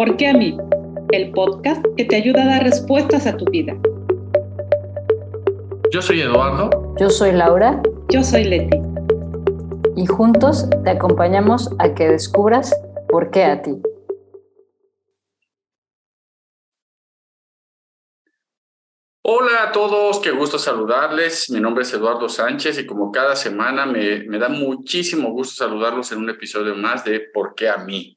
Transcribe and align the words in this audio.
¿Por 0.00 0.16
qué 0.16 0.28
a 0.28 0.32
mí? 0.32 0.56
El 1.12 1.30
podcast 1.32 1.84
que 1.94 2.06
te 2.06 2.16
ayuda 2.16 2.44
a 2.44 2.46
dar 2.46 2.62
respuestas 2.62 3.26
a 3.26 3.36
tu 3.36 3.44
vida. 3.44 3.76
Yo 5.92 6.00
soy 6.00 6.22
Eduardo. 6.22 6.70
Yo 6.98 7.10
soy 7.10 7.32
Laura. 7.32 7.82
Yo 8.08 8.24
soy 8.24 8.44
Leti. 8.44 8.78
Y 9.96 10.06
juntos 10.06 10.70
te 10.84 10.90
acompañamos 10.90 11.68
a 11.78 11.94
que 11.94 12.08
descubras 12.08 12.74
por 13.10 13.30
qué 13.30 13.44
a 13.44 13.60
ti. 13.60 13.72
Hola 19.22 19.64
a 19.64 19.72
todos, 19.72 20.18
qué 20.20 20.30
gusto 20.30 20.58
saludarles. 20.58 21.50
Mi 21.50 21.60
nombre 21.60 21.82
es 21.82 21.92
Eduardo 21.92 22.30
Sánchez 22.30 22.78
y 22.78 22.86
como 22.86 23.12
cada 23.12 23.36
semana 23.36 23.84
me, 23.84 24.24
me, 24.26 24.38
da 24.38 24.48
muchísimo 24.48 25.30
gusto 25.32 25.62
saludarlos 25.62 26.10
en 26.12 26.20
un 26.20 26.30
episodio 26.30 26.74
más 26.74 27.04
de 27.04 27.20
¿Por 27.20 27.54
qué 27.54 27.68
a 27.68 27.76
mí? 27.76 28.16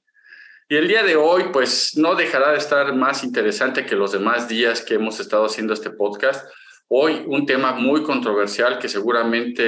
Y 0.73 0.75
el 0.75 0.87
día 0.87 1.03
de 1.03 1.15
hoy, 1.15 1.51
pues 1.53 1.95
no 1.97 2.15
dejará 2.15 2.51
de 2.51 2.57
estar 2.57 2.95
más 2.95 3.23
interesante 3.23 3.85
que 3.85 3.95
los 3.95 4.11
demás 4.11 4.47
días 4.47 4.81
que 4.81 4.95
hemos 4.95 5.19
estado 5.19 5.45
haciendo 5.45 5.71
este 5.71 5.91
podcast. 5.91 6.51
Hoy 6.87 7.23
un 7.27 7.45
tema 7.45 7.73
muy 7.73 8.01
controversial 8.01 8.79
que 8.79 8.89
seguramente 8.89 9.61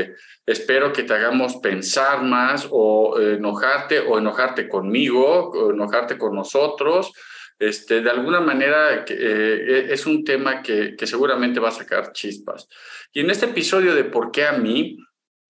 eh, 0.00 0.14
espero 0.44 0.92
que 0.92 1.04
te 1.04 1.14
hagamos 1.14 1.58
pensar 1.58 2.24
más 2.24 2.66
o 2.68 3.16
eh, 3.20 3.34
enojarte 3.34 4.00
o 4.00 4.18
enojarte 4.18 4.68
conmigo 4.68 5.50
o 5.50 5.70
enojarte 5.70 6.18
con 6.18 6.34
nosotros 6.34 7.12
este, 7.56 8.00
de 8.00 8.10
alguna 8.10 8.40
manera 8.40 9.04
eh, 9.06 9.86
es 9.88 10.04
un 10.04 10.24
tema 10.24 10.62
que, 10.62 10.96
seguramente 11.04 11.60
va 11.60 11.68
a 11.68 11.70
sacar 11.70 12.10
chispas. 12.10 12.66
Y 13.12 13.20
en 13.20 13.30
este 13.30 13.46
episodio 13.46 13.94
de 13.94 14.02
¿Por 14.02 14.32
qué 14.32 14.46
a 14.46 14.52
mí? 14.54 14.98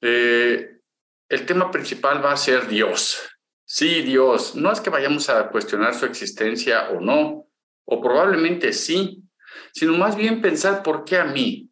El 0.03 1.47
tema 1.47 1.71
principal 1.71 2.23
va 2.23 2.33
a 2.33 2.37
ser 2.37 2.69
Dios. 2.69 3.27
Sí, 3.73 4.03
Dios. 4.03 4.57
No 4.57 4.73
es 4.73 4.81
que 4.81 4.91
vayamos 4.91 5.31
a 5.31 5.49
cuestionar 5.49 5.95
su 5.95 6.05
existencia 6.05 6.91
o 6.91 7.01
no, 7.01 7.47
o 7.85 8.01
probablemente 8.01 8.73
sí, 8.73 9.23
sino 9.73 9.97
más 9.97 10.17
bien 10.17 10.43
pensar 10.43 10.83
¿por 10.83 11.05
qué 11.05 11.19
a 11.19 11.25
mí? 11.25 11.71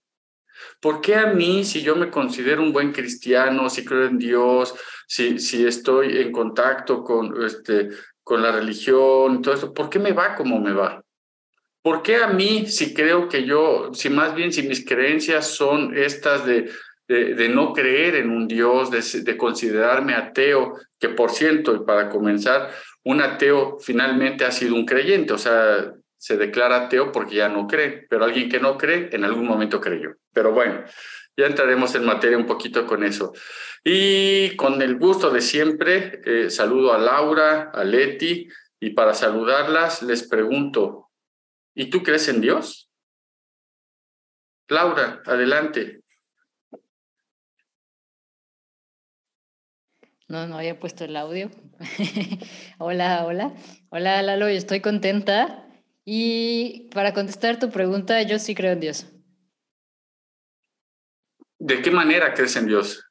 ¿Por 0.81 1.01
qué 1.01 1.17
a 1.17 1.27
mí 1.27 1.65
si 1.65 1.83
yo 1.83 1.97
me 1.97 2.09
considero 2.09 2.63
un 2.63 2.73
buen 2.73 2.93
cristiano, 2.93 3.69
si 3.69 3.85
creo 3.85 4.05
en 4.05 4.17
Dios, 4.17 4.77
si, 5.09 5.41
si 5.41 5.67
estoy 5.67 6.19
en 6.19 6.31
contacto 6.31 7.03
con, 7.03 7.45
este, 7.45 7.89
con 8.23 8.43
la 8.43 8.53
religión 8.53 9.43
todo 9.43 9.55
eso, 9.55 9.75
¿por 9.75 9.91
qué 9.91 9.99
me 9.99 10.13
va 10.13 10.37
como 10.37 10.61
me 10.61 10.73
va? 10.73 11.03
¿Por 11.83 12.05
qué 12.05 12.19
a 12.19 12.29
mí, 12.29 12.67
si 12.67 12.95
creo 12.95 13.29
que 13.29 13.45
yo, 13.45 13.91
si 13.93 14.09
más 14.09 14.37
bien 14.37 14.53
si 14.53 14.63
mis 14.63 14.87
creencias 14.87 15.49
son 15.49 15.99
estas 15.99 16.47
de, 16.47 16.71
de, 17.09 17.49
no 17.49 17.73
creer 17.73 18.15
en 18.15 18.31
un 18.31 18.47
Dios, 18.47 18.89
de, 18.93 19.23
de, 19.23 19.37
considerarme 19.37 20.15
ateo, 20.15 20.75
que 20.99 21.09
por 21.09 21.31
cierto, 21.31 21.75
y 21.75 21.85
para 21.85 22.09
comenzar, 22.09 22.71
un 23.05 23.23
ateo 23.23 23.79
finalmente 23.79 24.45
ha 24.45 24.51
sido 24.51 24.75
un 24.75 24.85
creyente, 24.85 25.33
o 25.33 25.39
sea, 25.39 25.93
se 26.17 26.37
declara 26.37 26.85
ateo 26.85 27.13
porque 27.13 27.37
ya 27.37 27.49
no 27.49 27.67
cree, 27.67 28.07
pero 28.11 28.25
alguien 28.25 28.49
que 28.49 28.61
no 28.61 28.77
cree 28.77 29.09
en 29.13 29.25
algún 29.25 29.47
momento 29.47 29.81
creyó. 29.81 30.17
Pero 30.33 30.53
bueno, 30.53 30.85
ya 31.37 31.47
entraremos 31.47 31.95
en 31.95 32.05
materia 32.05 32.37
un 32.37 32.47
poquito 32.47 32.85
con 32.85 33.05
eso. 33.05 33.33
Y 33.85 34.57
con 34.57 34.83
el 34.83 34.99
gusto 34.99 35.31
de 35.31 35.41
siempre, 35.41 36.21
eh, 36.25 36.51
saludo 36.51 36.93
a 36.93 36.99
Laura, 36.99 37.71
a 37.73 37.85
Leti, 37.85 38.49
y 38.81 38.91
para 38.91 39.15
saludarlas 39.15 40.03
les 40.03 40.29
pregunto, 40.29 41.11
¿y 41.75 41.91
tú 41.91 42.03
crees 42.03 42.29
en 42.29 42.41
Dios? 42.41 42.91
Laura, 44.69 45.23
adelante. 45.25 46.03
No, 50.29 50.47
no 50.47 50.59
había 50.59 50.79
puesto 50.79 51.05
el 51.05 51.17
audio. 51.17 51.51
hola, 52.79 53.25
hola. 53.25 53.55
Hola, 53.89 54.23
Lalo, 54.23 54.49
yo 54.49 54.55
estoy 54.57 54.81
contenta. 54.81 55.67
Y 56.05 56.91
para 56.93 57.15
contestar 57.15 57.59
tu 57.59 57.71
pregunta, 57.71 58.21
yo 58.23 58.39
sí 58.39 58.55
creo 58.55 58.73
en 58.73 58.81
Dios. 58.81 59.07
¿De 61.59 61.81
qué 61.81 61.91
manera 61.91 62.35
crees 62.35 62.57
en 62.57 62.67
Dios? 62.67 63.05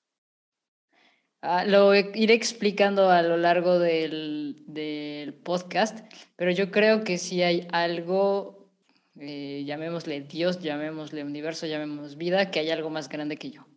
Ah, 1.42 1.66
lo 1.66 1.94
iré 1.96 2.34
explicando 2.34 3.10
a 3.10 3.22
lo 3.22 3.38
largo 3.38 3.80
del, 3.80 4.64
del, 4.68 5.34
podcast, 5.34 6.00
pero 6.36 6.52
yo 6.52 6.72
creo 6.72 7.04
que 7.04 7.18
si 7.18 7.44
hay 7.44 7.68
algo, 7.72 8.72
eh, 9.20 9.64
llamémosle 9.66 10.22
Dios, 10.22 10.60
llamémosle 10.60 11.24
universo, 11.24 11.68
llamémosle 11.68 12.18
vida, 12.18 12.52
que 12.52 12.60
hay 12.60 12.72
algo 12.72 12.90
más 12.90 13.10
grande 13.10 13.38
que 13.38 13.52
yo. 13.52 13.68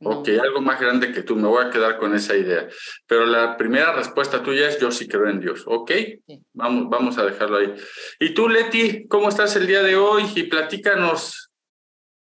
No. 0.00 0.20
Ok, 0.20 0.28
algo 0.42 0.62
más 0.62 0.80
grande 0.80 1.12
que 1.12 1.22
tú, 1.22 1.36
me 1.36 1.46
voy 1.46 1.64
a 1.64 1.70
quedar 1.70 1.98
con 1.98 2.14
esa 2.14 2.34
idea. 2.34 2.66
Pero 3.06 3.26
la 3.26 3.56
primera 3.56 3.92
respuesta 3.92 4.42
tuya 4.42 4.68
es 4.68 4.80
yo 4.80 4.90
sí 4.90 5.06
creo 5.06 5.28
en 5.28 5.40
Dios, 5.40 5.62
¿ok? 5.66 5.90
Sí. 6.26 6.42
Vamos, 6.54 6.88
vamos 6.88 7.18
a 7.18 7.24
dejarlo 7.24 7.58
ahí. 7.58 7.74
Y 8.18 8.32
tú, 8.32 8.48
Leti, 8.48 9.06
¿cómo 9.08 9.28
estás 9.28 9.54
el 9.56 9.66
día 9.66 9.82
de 9.82 9.96
hoy? 9.96 10.24
Y 10.34 10.44
platícanos 10.44 11.50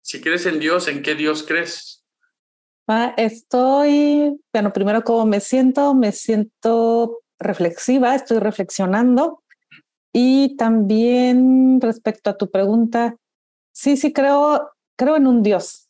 si 0.08 0.22
crees 0.22 0.46
en 0.46 0.58
Dios, 0.58 0.88
¿en 0.88 1.02
qué 1.02 1.14
Dios 1.14 1.44
crees? 1.46 2.02
Ah, 2.86 3.12
estoy, 3.18 4.40
bueno, 4.54 4.72
primero 4.72 5.04
cómo 5.04 5.26
me 5.26 5.38
siento, 5.40 5.94
me 5.94 6.12
siento 6.12 7.20
reflexiva, 7.38 8.14
estoy 8.14 8.38
reflexionando 8.38 9.42
y 10.10 10.56
también 10.56 11.78
respecto 11.82 12.30
a 12.30 12.38
tu 12.38 12.50
pregunta, 12.50 13.16
sí, 13.72 13.98
sí 13.98 14.14
creo, 14.14 14.70
creo 14.96 15.16
en 15.16 15.26
un 15.26 15.42
Dios. 15.42 15.87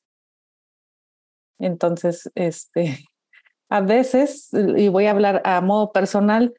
Entonces, 1.58 2.30
este, 2.34 3.04
a 3.68 3.80
veces, 3.80 4.50
y 4.52 4.88
voy 4.88 5.06
a 5.06 5.12
hablar 5.12 5.42
a 5.44 5.60
modo 5.60 5.92
personal, 5.92 6.54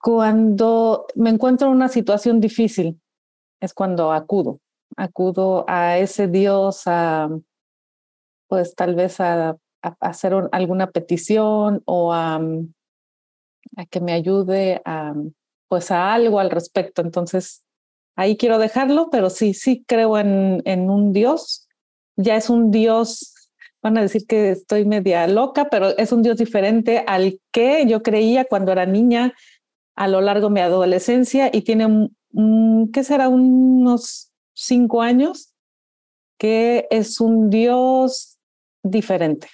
cuando 0.00 1.06
me 1.16 1.30
encuentro 1.30 1.68
en 1.68 1.74
una 1.74 1.88
situación 1.88 2.40
difícil, 2.40 3.00
es 3.60 3.74
cuando 3.74 4.12
acudo 4.12 4.60
acudo 4.98 5.64
a 5.68 5.98
ese 5.98 6.28
Dios 6.28 6.82
a, 6.86 7.28
pues 8.48 8.74
tal 8.74 8.94
vez 8.94 9.20
a, 9.20 9.56
hacer 10.00 10.34
un, 10.34 10.48
alguna 10.52 10.90
petición 10.90 11.82
o 11.86 12.12
a, 12.12 12.40
a, 13.76 13.86
que 13.86 14.00
me 14.00 14.12
ayude 14.12 14.82
a, 14.84 15.14
pues 15.68 15.90
a 15.90 16.12
algo 16.12 16.40
al 16.40 16.50
respecto. 16.50 17.00
Entonces, 17.00 17.64
ahí 18.16 18.36
quiero 18.36 18.58
dejarlo, 18.58 19.08
pero 19.10 19.30
sí, 19.30 19.54
sí 19.54 19.84
creo 19.86 20.18
en, 20.18 20.62
en 20.64 20.90
un 20.90 21.12
Dios. 21.12 21.67
Ya 22.20 22.34
es 22.34 22.50
un 22.50 22.72
Dios, 22.72 23.50
van 23.80 23.96
a 23.96 24.02
decir 24.02 24.26
que 24.26 24.50
estoy 24.50 24.84
media 24.84 25.26
loca, 25.28 25.68
pero 25.70 25.96
es 25.96 26.10
un 26.10 26.22
Dios 26.22 26.36
diferente 26.36 27.04
al 27.06 27.40
que 27.52 27.86
yo 27.86 28.02
creía 28.02 28.44
cuando 28.44 28.72
era 28.72 28.86
niña 28.86 29.32
a 29.94 30.08
lo 30.08 30.20
largo 30.20 30.48
de 30.48 30.54
mi 30.54 30.60
adolescencia 30.60 31.48
y 31.52 31.62
tiene, 31.62 32.10
¿qué 32.92 33.04
será? 33.04 33.28
Unos 33.28 34.32
cinco 34.52 35.00
años, 35.00 35.54
que 36.38 36.88
es 36.90 37.20
un 37.20 37.50
Dios 37.50 38.38
diferente. 38.82 39.48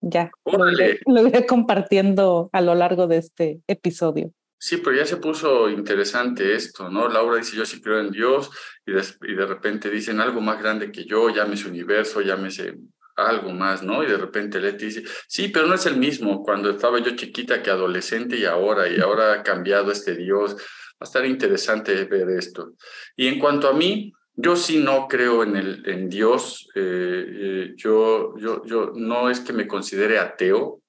Ya, 0.00 0.30
lo 0.46 0.70
iré, 0.72 0.98
lo 1.04 1.26
iré, 1.26 1.44
compartiendo 1.44 2.48
a 2.52 2.62
lo 2.62 2.74
largo 2.74 3.06
de 3.06 3.18
este 3.18 3.60
episodio. 3.66 4.32
Sí, 4.62 4.76
pero 4.76 4.94
ya 4.94 5.06
se 5.06 5.16
puso 5.16 5.70
interesante 5.70 6.54
esto, 6.54 6.90
¿no? 6.90 7.08
Laura 7.08 7.38
dice, 7.38 7.56
yo 7.56 7.64
sí 7.64 7.80
creo 7.80 7.98
en 7.98 8.10
Dios, 8.10 8.50
y 8.84 8.92
de, 8.92 9.46
repente 9.46 9.88
dicen 9.88 10.20
algo 10.20 10.42
más 10.42 10.60
grande 10.60 10.92
que 10.92 11.06
yo, 11.06 11.30
llámese 11.30 11.66
universo, 11.66 12.20
llámese 12.20 12.74
algo 13.16 13.52
más, 13.52 13.82
¿no? 13.82 14.02
Y 14.02 14.06
de 14.06 14.18
repente 14.18 14.60
Leti 14.60 14.84
dice, 14.84 15.04
sí, 15.26 15.48
pero 15.48 15.66
no 15.66 15.74
es 15.74 15.86
el 15.86 15.96
mismo 15.96 16.42
cuando 16.42 16.68
estaba 16.68 16.98
yo 16.98 17.16
chiquita 17.16 17.62
que 17.62 17.70
adolescente 17.70 18.36
y 18.36 18.44
ahora, 18.44 18.86
y 18.86 19.00
ahora 19.00 19.32
ha 19.32 19.42
cambiado 19.42 19.92
este 19.92 20.14
Dios. 20.14 20.56
Va 20.56 21.00
a 21.00 21.04
estar 21.04 21.24
interesante 21.24 22.04
ver 22.04 22.28
esto. 22.28 22.74
Y 23.16 23.28
en 23.28 23.38
cuanto 23.38 23.66
a 23.66 23.72
mí, 23.72 24.12
yo 24.34 24.56
sí 24.56 24.76
no 24.76 25.08
creo 25.08 25.42
en, 25.42 25.56
el, 25.56 25.88
en 25.88 26.10
Dios. 26.10 26.68
Eh, 26.74 27.24
eh, 27.28 27.72
yo, 27.76 28.36
yo, 28.36 28.62
yo 28.66 28.92
no 28.94 29.30
es 29.30 29.40
que 29.40 29.54
me 29.54 29.66
considere 29.66 30.18
ateo. 30.18 30.82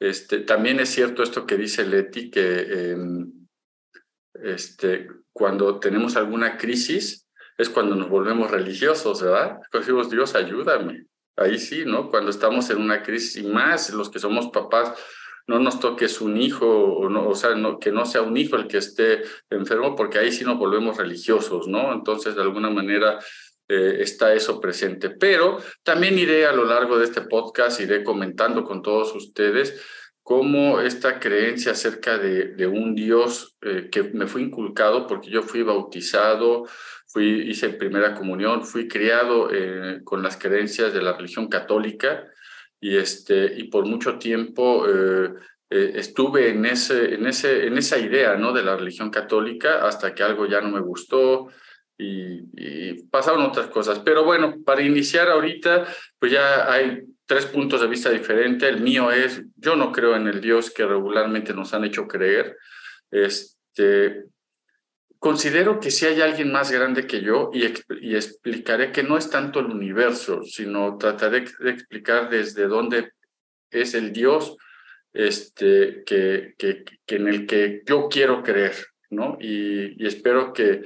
Este, 0.00 0.38
también 0.38 0.80
es 0.80 0.88
cierto 0.88 1.22
esto 1.22 1.46
que 1.46 1.56
dice 1.56 1.84
Leti, 1.84 2.30
que 2.30 2.66
eh, 2.68 2.96
este, 4.42 5.08
cuando 5.32 5.78
tenemos 5.78 6.16
alguna 6.16 6.56
crisis 6.56 7.28
es 7.58 7.68
cuando 7.68 7.94
nos 7.94 8.08
volvemos 8.08 8.50
religiosos, 8.50 9.22
¿verdad? 9.22 9.58
Cuando 9.70 9.80
decimos, 9.80 10.10
Dios, 10.10 10.34
ayúdame. 10.34 11.06
Ahí 11.36 11.58
sí, 11.58 11.84
¿no? 11.84 12.10
Cuando 12.10 12.30
estamos 12.30 12.70
en 12.70 12.80
una 12.80 13.02
crisis 13.02 13.36
y 13.36 13.46
más 13.46 13.90
los 13.90 14.08
que 14.10 14.18
somos 14.18 14.48
papás, 14.48 14.94
no 15.46 15.58
nos 15.58 15.80
toques 15.80 16.20
un 16.20 16.36
hijo, 16.38 16.66
o, 16.66 17.08
no, 17.10 17.28
o 17.28 17.34
sea, 17.34 17.54
no, 17.54 17.78
que 17.78 17.92
no 17.92 18.06
sea 18.06 18.22
un 18.22 18.36
hijo 18.36 18.56
el 18.56 18.68
que 18.68 18.78
esté 18.78 19.22
enfermo, 19.50 19.96
porque 19.96 20.18
ahí 20.18 20.32
sí 20.32 20.44
nos 20.44 20.58
volvemos 20.58 20.96
religiosos, 20.96 21.68
¿no? 21.68 21.92
Entonces, 21.92 22.36
de 22.36 22.42
alguna 22.42 22.70
manera, 22.70 23.18
eh, 23.70 24.02
está 24.02 24.34
eso 24.34 24.60
presente. 24.60 25.10
Pero 25.10 25.58
también 25.84 26.18
iré 26.18 26.46
a 26.46 26.52
lo 26.52 26.64
largo 26.64 26.98
de 26.98 27.04
este 27.04 27.20
podcast, 27.22 27.80
iré 27.80 28.02
comentando 28.02 28.64
con 28.64 28.82
todos 28.82 29.14
ustedes 29.14 29.80
cómo 30.22 30.80
esta 30.80 31.18
creencia 31.18 31.72
acerca 31.72 32.18
de, 32.18 32.66
un 32.66 32.94
Dios 32.94 33.56
eh, 33.62 33.88
que 33.90 34.04
me 34.04 34.26
fue 34.26 34.42
inculcado, 34.42 35.06
porque 35.06 35.30
yo 35.30 35.42
fui 35.42 35.62
bautizado, 35.62 36.66
fui, 37.08 37.50
hice 37.50 37.70
primera 37.70 38.14
comunión, 38.14 38.64
fui 38.64 38.86
criado 38.86 39.50
eh, 39.52 40.00
con 40.04 40.22
las 40.22 40.36
creencias 40.36 40.92
de 40.92 41.02
la 41.02 41.14
religión 41.14 41.48
católica, 41.48 42.24
y, 42.80 42.96
este, 42.96 43.52
y 43.56 43.64
por 43.64 43.86
mucho 43.86 44.18
tiempo 44.18 44.86
eh, 44.88 45.30
estuve 45.68 46.50
en, 46.50 46.64
ese, 46.64 47.14
en, 47.14 47.26
ese, 47.26 47.66
en 47.66 47.76
esa 47.76 47.98
idea 47.98 48.36
¿no? 48.36 48.52
de 48.52 48.62
la 48.62 48.76
religión 48.76 49.10
católica 49.10 49.86
hasta 49.86 50.14
que 50.14 50.22
algo 50.22 50.46
ya 50.46 50.60
no 50.60 50.70
me 50.70 50.80
gustó 50.80 51.48
y, 52.00 52.48
y 52.56 53.02
pasaron 53.04 53.42
otras 53.42 53.68
cosas. 53.68 53.98
Pero 54.00 54.24
bueno, 54.24 54.56
para 54.64 54.82
iniciar 54.82 55.28
ahorita, 55.28 55.86
pues 56.18 56.32
ya 56.32 56.72
hay 56.72 57.02
tres 57.26 57.46
puntos 57.46 57.80
de 57.80 57.86
vista 57.86 58.10
diferentes. 58.10 58.68
El 58.68 58.80
mío 58.80 59.12
es, 59.12 59.42
yo 59.54 59.76
no 59.76 59.92
creo 59.92 60.16
en 60.16 60.26
el 60.26 60.40
Dios 60.40 60.70
que 60.70 60.84
regularmente 60.84 61.54
nos 61.54 61.72
han 61.72 61.84
hecho 61.84 62.08
creer. 62.08 62.56
Este, 63.10 64.24
considero 65.20 65.78
que 65.78 65.92
si 65.92 66.06
hay 66.06 66.20
alguien 66.22 66.50
más 66.50 66.72
grande 66.72 67.06
que 67.06 67.20
yo 67.20 67.50
y, 67.52 67.66
explicaré 68.16 68.90
que 68.90 69.04
no 69.04 69.16
es 69.16 69.30
tanto 69.30 69.60
el 69.60 69.66
universo, 69.66 70.42
sino 70.42 70.96
trataré 70.98 71.44
de 71.60 71.70
explicar 71.70 72.30
desde 72.30 72.66
dónde 72.66 73.12
es 73.70 73.94
el 73.94 74.12
Dios 74.12 74.56
este, 75.12 76.02
que, 76.04 76.54
que, 76.58 76.84
que 77.06 77.14
en 77.14 77.28
el 77.28 77.46
que 77.46 77.82
yo 77.86 78.08
quiero 78.08 78.42
creer, 78.42 78.74
¿no? 79.10 79.36
Y 79.40 80.04
espero 80.04 80.52
que 80.52 80.82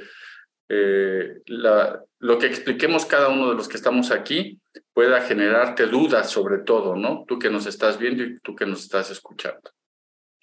eh, 0.68 1.42
lo 1.46 2.38
que 2.38 2.46
expliquemos 2.46 3.06
cada 3.06 3.28
uno 3.28 3.50
de 3.50 3.56
los 3.56 3.68
que 3.68 3.76
estamos 3.76 4.10
aquí 4.10 4.60
pueda 4.92 5.20
generarte 5.20 5.86
dudas 5.86 6.30
sobre 6.30 6.58
todo, 6.58 6.96
¿no? 6.96 7.24
Tú 7.26 7.38
que 7.38 7.50
nos 7.50 7.66
estás 7.66 7.98
viendo 7.98 8.22
y 8.22 8.38
tú 8.40 8.54
que 8.54 8.66
nos 8.66 8.82
estás 8.82 9.10
escuchando. 9.10 9.70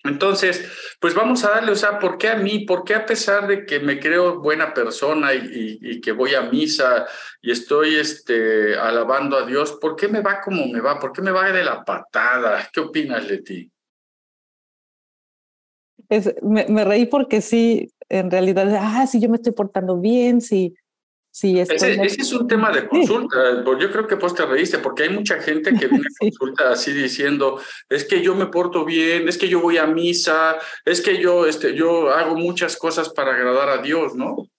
Entonces, 0.04 0.68
pues 1.00 1.14
vamos 1.14 1.44
a 1.44 1.52
darle, 1.52 1.72
o 1.72 1.76
sea, 1.76 2.00
¿por 2.00 2.18
qué 2.18 2.30
a 2.30 2.36
mí? 2.36 2.66
¿Por 2.66 2.84
qué 2.84 2.96
a 2.96 3.06
pesar 3.06 3.48
de 3.48 3.66
que 3.66 3.80
me 3.80 4.00
creo 4.00 4.40
buena 4.40 4.74
persona 4.74 5.34
y, 5.34 6.02
que 6.02 6.12
voy 6.12 6.34
a 6.34 6.42
misa 6.42 7.06
y 7.42 7.52
estoy 7.52 7.96
este, 7.96 8.76
alabando 8.76 9.38
a 9.38 9.46
Dios, 9.46 9.78
¿por 9.80 9.96
qué 9.96 10.08
me 10.08 10.22
va 10.22 10.42
como 10.42 10.66
me 10.68 10.82
va? 10.82 11.00
¿Por 11.00 11.12
qué 11.12 11.22
me 11.22 11.32
va 11.32 11.52
de 11.52 11.64
la 11.64 11.84
patada? 11.84 12.68
¿Qué 12.74 12.80
opinas 12.80 13.28
de 13.28 13.42
ti? 13.42 13.72
Es, 16.10 16.34
me, 16.42 16.84
reí 16.84 17.06
porque 17.06 17.42
sí, 17.42 17.94
en 18.12 18.30
realidad, 18.30 18.74
ah, 18.80 19.08
sí, 19.08 19.20
yo 19.20 19.30
me 19.30 19.38
estoy 19.38 19.54
portando 19.54 19.98
bien, 19.98 20.42
sí, 20.42 20.76
Sí, 21.34 21.58
ese, 21.58 21.76
ese, 21.76 22.22
es 22.22 22.34
un 22.34 22.46
tema 22.46 22.72
de 22.72 22.90
consulta. 22.90 23.64
Yo 23.80 23.90
creo 23.90 24.06
que 24.06 24.18
pues 24.18 24.36
te 24.36 24.46
reíste 24.46 24.80
porque 24.80 25.04
hay 25.04 25.10
mucha 25.10 25.40
gente 25.40 25.72
que 25.74 25.88
viene 25.88 26.04
a 26.04 26.20
consulta 26.20 26.72
así 26.72 26.92
diciendo, 26.92 27.58
es 27.88 28.04
que 28.04 28.22
yo 28.22 28.36
me 28.36 28.48
porto 28.48 28.84
bien, 28.84 29.30
es 29.30 29.38
que 29.38 29.48
yo 29.48 29.62
voy 29.62 29.78
a 29.78 29.88
misa, 29.88 30.58
es 30.84 31.00
que 31.00 31.22
yo, 31.22 31.46
este, 31.46 31.74
yo 31.74 32.10
hago 32.10 32.36
muchas 32.36 32.76
cosas 32.76 33.08
para 33.10 33.34
agradar 33.34 33.70
a 33.70 33.82
Dios, 33.82 34.14
¿no? 34.14 34.50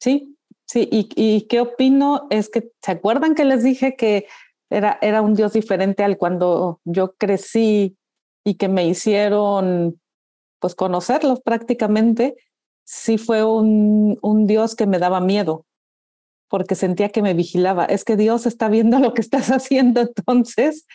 Sí, 0.00 0.36
sí. 0.66 0.88
¿Y, 0.92 1.08
y 1.16 1.48
qué 1.48 1.60
opino? 1.60 2.28
Es 2.30 2.48
que, 2.48 2.70
¿se 2.80 2.92
acuerdan 2.92 3.34
que 3.34 3.44
les 3.44 3.64
dije 3.64 3.96
que 3.96 4.28
era, 4.70 5.00
era 5.02 5.20
un 5.20 5.34
Dios 5.34 5.52
diferente 5.52 6.04
al 6.04 6.16
cuando 6.16 6.80
yo 6.84 7.14
crecí 7.18 7.96
y 8.44 8.54
que 8.54 8.68
me 8.68 8.86
hicieron, 8.86 10.00
pues, 10.60 10.76
conocerlos 10.76 11.40
prácticamente? 11.40 12.36
Sí 12.84 13.18
fue 13.18 13.44
un, 13.44 14.18
un 14.22 14.46
Dios 14.46 14.74
que 14.74 14.86
me 14.86 14.98
daba 14.98 15.20
miedo 15.20 15.64
porque 16.52 16.74
sentía 16.74 17.08
que 17.08 17.22
me 17.22 17.32
vigilaba. 17.32 17.86
Es 17.86 18.04
que 18.04 18.14
Dios 18.14 18.44
está 18.44 18.68
viendo 18.68 18.98
lo 19.00 19.14
que 19.14 19.22
estás 19.22 19.48
haciendo. 19.48 20.02
Entonces, 20.02 20.86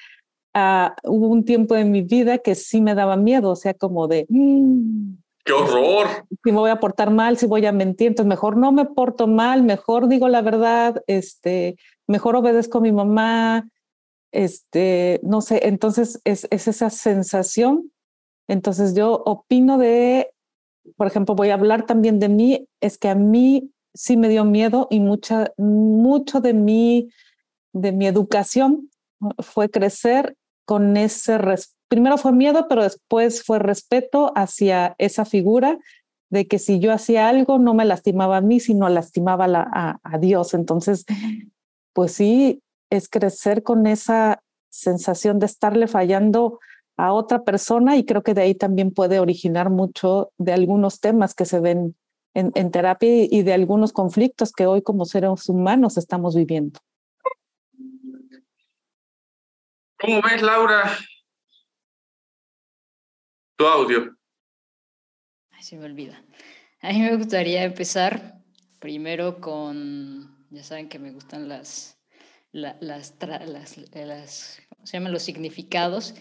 uh, 0.53 0.89
hubo 1.03 1.29
un 1.29 1.45
tiempo 1.45 1.75
en 1.75 1.91
mi 1.91 2.03
vida 2.03 2.37
que 2.37 2.53
sí 2.53 2.79
me 2.79 2.93
daba 2.93 3.17
miedo, 3.17 3.49
o 3.49 3.55
sea, 3.55 3.73
como 3.73 4.07
de... 4.07 4.27
Mm, 4.29 5.15
¡Qué 5.43 5.53
horror! 5.53 6.05
Si 6.43 6.51
me 6.51 6.59
voy 6.59 6.69
a 6.69 6.79
portar 6.79 7.09
mal, 7.09 7.37
si 7.37 7.47
voy 7.47 7.65
a 7.65 7.71
mentir, 7.71 8.09
entonces 8.09 8.29
mejor 8.29 8.55
no 8.55 8.71
me 8.71 8.85
porto 8.85 9.25
mal, 9.25 9.63
mejor 9.63 10.07
digo 10.07 10.27
la 10.27 10.43
verdad, 10.43 11.01
este, 11.07 11.77
mejor 12.05 12.35
obedezco 12.35 12.77
a 12.77 12.81
mi 12.81 12.91
mamá, 12.91 13.67
este, 14.31 15.19
no 15.23 15.41
sé, 15.41 15.61
entonces 15.67 16.21
es, 16.23 16.47
es 16.51 16.67
esa 16.67 16.91
sensación. 16.91 17.91
Entonces 18.47 18.93
yo 18.93 19.23
opino 19.25 19.79
de, 19.79 20.29
por 20.95 21.07
ejemplo, 21.07 21.35
voy 21.35 21.49
a 21.49 21.55
hablar 21.55 21.85
también 21.85 22.19
de 22.19 22.29
mí, 22.29 22.67
es 22.81 22.97
que 22.97 23.09
a 23.09 23.15
mí 23.15 23.71
sí 23.93 24.17
me 24.17 24.29
dio 24.29 24.45
miedo 24.45 24.87
y 24.89 24.99
mucha, 24.99 25.51
mucho 25.57 26.39
de 26.39 26.53
mi, 26.53 27.09
de 27.73 27.91
mi 27.91 28.07
educación 28.07 28.89
fue 29.39 29.69
crecer 29.69 30.35
con 30.65 30.97
ese, 30.97 31.39
primero 31.87 32.17
fue 32.17 32.31
miedo, 32.31 32.67
pero 32.67 32.83
después 32.83 33.43
fue 33.43 33.59
respeto 33.59 34.31
hacia 34.35 34.95
esa 34.97 35.25
figura 35.25 35.79
de 36.29 36.47
que 36.47 36.59
si 36.59 36.79
yo 36.79 36.91
hacía 36.91 37.29
algo 37.29 37.57
no 37.57 37.73
me 37.73 37.85
lastimaba 37.85 38.37
a 38.37 38.41
mí, 38.41 38.59
sino 38.59 38.89
lastimaba 38.89 39.47
la, 39.47 39.67
a, 39.73 39.99
a 40.03 40.17
Dios. 40.17 40.53
Entonces, 40.53 41.05
pues 41.93 42.11
sí, 42.11 42.61
es 42.89 43.09
crecer 43.09 43.63
con 43.63 43.87
esa 43.87 44.43
sensación 44.69 45.39
de 45.39 45.45
estarle 45.45 45.87
fallando 45.87 46.59
a 46.97 47.13
otra 47.13 47.44
persona 47.44 47.95
y 47.95 48.05
creo 48.05 48.23
que 48.23 48.33
de 48.33 48.41
ahí 48.41 48.55
también 48.55 48.91
puede 48.91 49.19
originar 49.19 49.69
mucho 49.69 50.31
de 50.38 50.53
algunos 50.53 50.99
temas 50.99 51.35
que 51.35 51.45
se 51.45 51.59
ven 51.59 51.95
en, 52.33 52.51
en, 52.55 52.71
terapia 52.71 53.09
y 53.29 53.44
de 53.44 53.53
algunos 53.53 53.94
conflictos 53.94 54.51
que 54.51 54.65
hoy 54.65 54.81
como 54.81 55.05
seres 55.05 55.47
humanos 55.47 55.97
estamos 55.97 56.35
viviendo. 56.35 56.79
¿Cómo 59.99 60.21
ves, 60.21 60.41
Laura? 60.41 60.97
Tu 63.57 63.65
audio. 63.65 64.15
Ay, 65.51 65.63
se 65.63 65.77
me 65.77 65.85
olvida. 65.85 66.23
A 66.81 66.91
mí 66.91 66.99
me 66.99 67.15
gustaría 67.15 67.63
empezar 67.63 68.44
primero 68.79 69.41
con, 69.41 70.45
ya 70.51 70.63
saben 70.63 70.89
que 70.89 70.99
me 70.99 71.11
gustan 71.11 71.49
las, 71.49 71.99
las, 72.51 72.77
las, 72.81 73.15
las, 73.21 73.77
las 73.95 74.61
se 74.83 74.97
llaman 74.97 75.11
los 75.11 75.23
significados. 75.23 76.13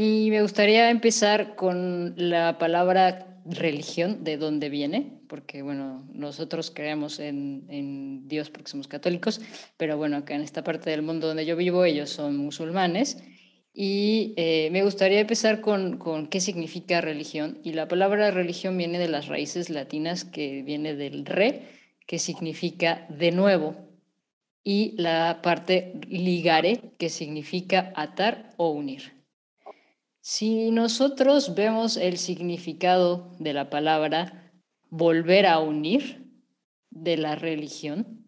Y 0.00 0.30
me 0.30 0.42
gustaría 0.42 0.90
empezar 0.90 1.56
con 1.56 2.14
la 2.16 2.56
palabra 2.56 3.42
religión, 3.44 4.22
de 4.22 4.36
dónde 4.36 4.68
viene, 4.68 5.18
porque 5.26 5.60
bueno, 5.62 6.08
nosotros 6.12 6.70
creemos 6.70 7.18
en, 7.18 7.64
en, 7.68 8.28
Dios 8.28 8.48
porque 8.48 8.70
somos 8.70 8.86
católicos, 8.86 9.40
pero 9.76 9.96
bueno, 9.96 10.18
acá 10.18 10.36
en 10.36 10.42
esta 10.42 10.62
parte 10.62 10.90
del 10.90 11.02
mundo 11.02 11.26
donde 11.26 11.44
yo 11.44 11.56
vivo 11.56 11.84
ellos 11.84 12.10
son 12.10 12.36
musulmanes. 12.36 13.20
Y 13.74 14.34
eh, 14.36 14.68
me 14.70 14.84
gustaría 14.84 15.18
empezar 15.18 15.60
con, 15.60 15.98
con 15.98 16.28
qué 16.28 16.38
significa 16.38 17.00
religión. 17.00 17.58
Y 17.64 17.72
la 17.72 17.88
palabra 17.88 18.30
religión 18.30 18.78
viene 18.78 19.00
de 19.00 19.08
las 19.08 19.26
raíces 19.26 19.68
latinas 19.68 20.24
que 20.24 20.62
viene 20.62 20.94
del 20.94 21.26
re, 21.26 21.62
que 22.06 22.20
significa 22.20 23.04
de 23.08 23.32
nuevo, 23.32 23.74
y 24.62 24.94
la 24.96 25.40
parte 25.42 25.94
ligare, 26.08 26.92
que 26.98 27.08
significa 27.08 27.92
atar 27.96 28.54
o 28.58 28.70
unir. 28.70 29.17
Si 30.20 30.70
nosotros 30.70 31.54
vemos 31.54 31.96
el 31.96 32.18
significado 32.18 33.32
de 33.38 33.52
la 33.52 33.70
palabra 33.70 34.52
volver 34.90 35.46
a 35.46 35.58
unir 35.60 36.26
de 36.90 37.16
la 37.16 37.34
religión, 37.34 38.26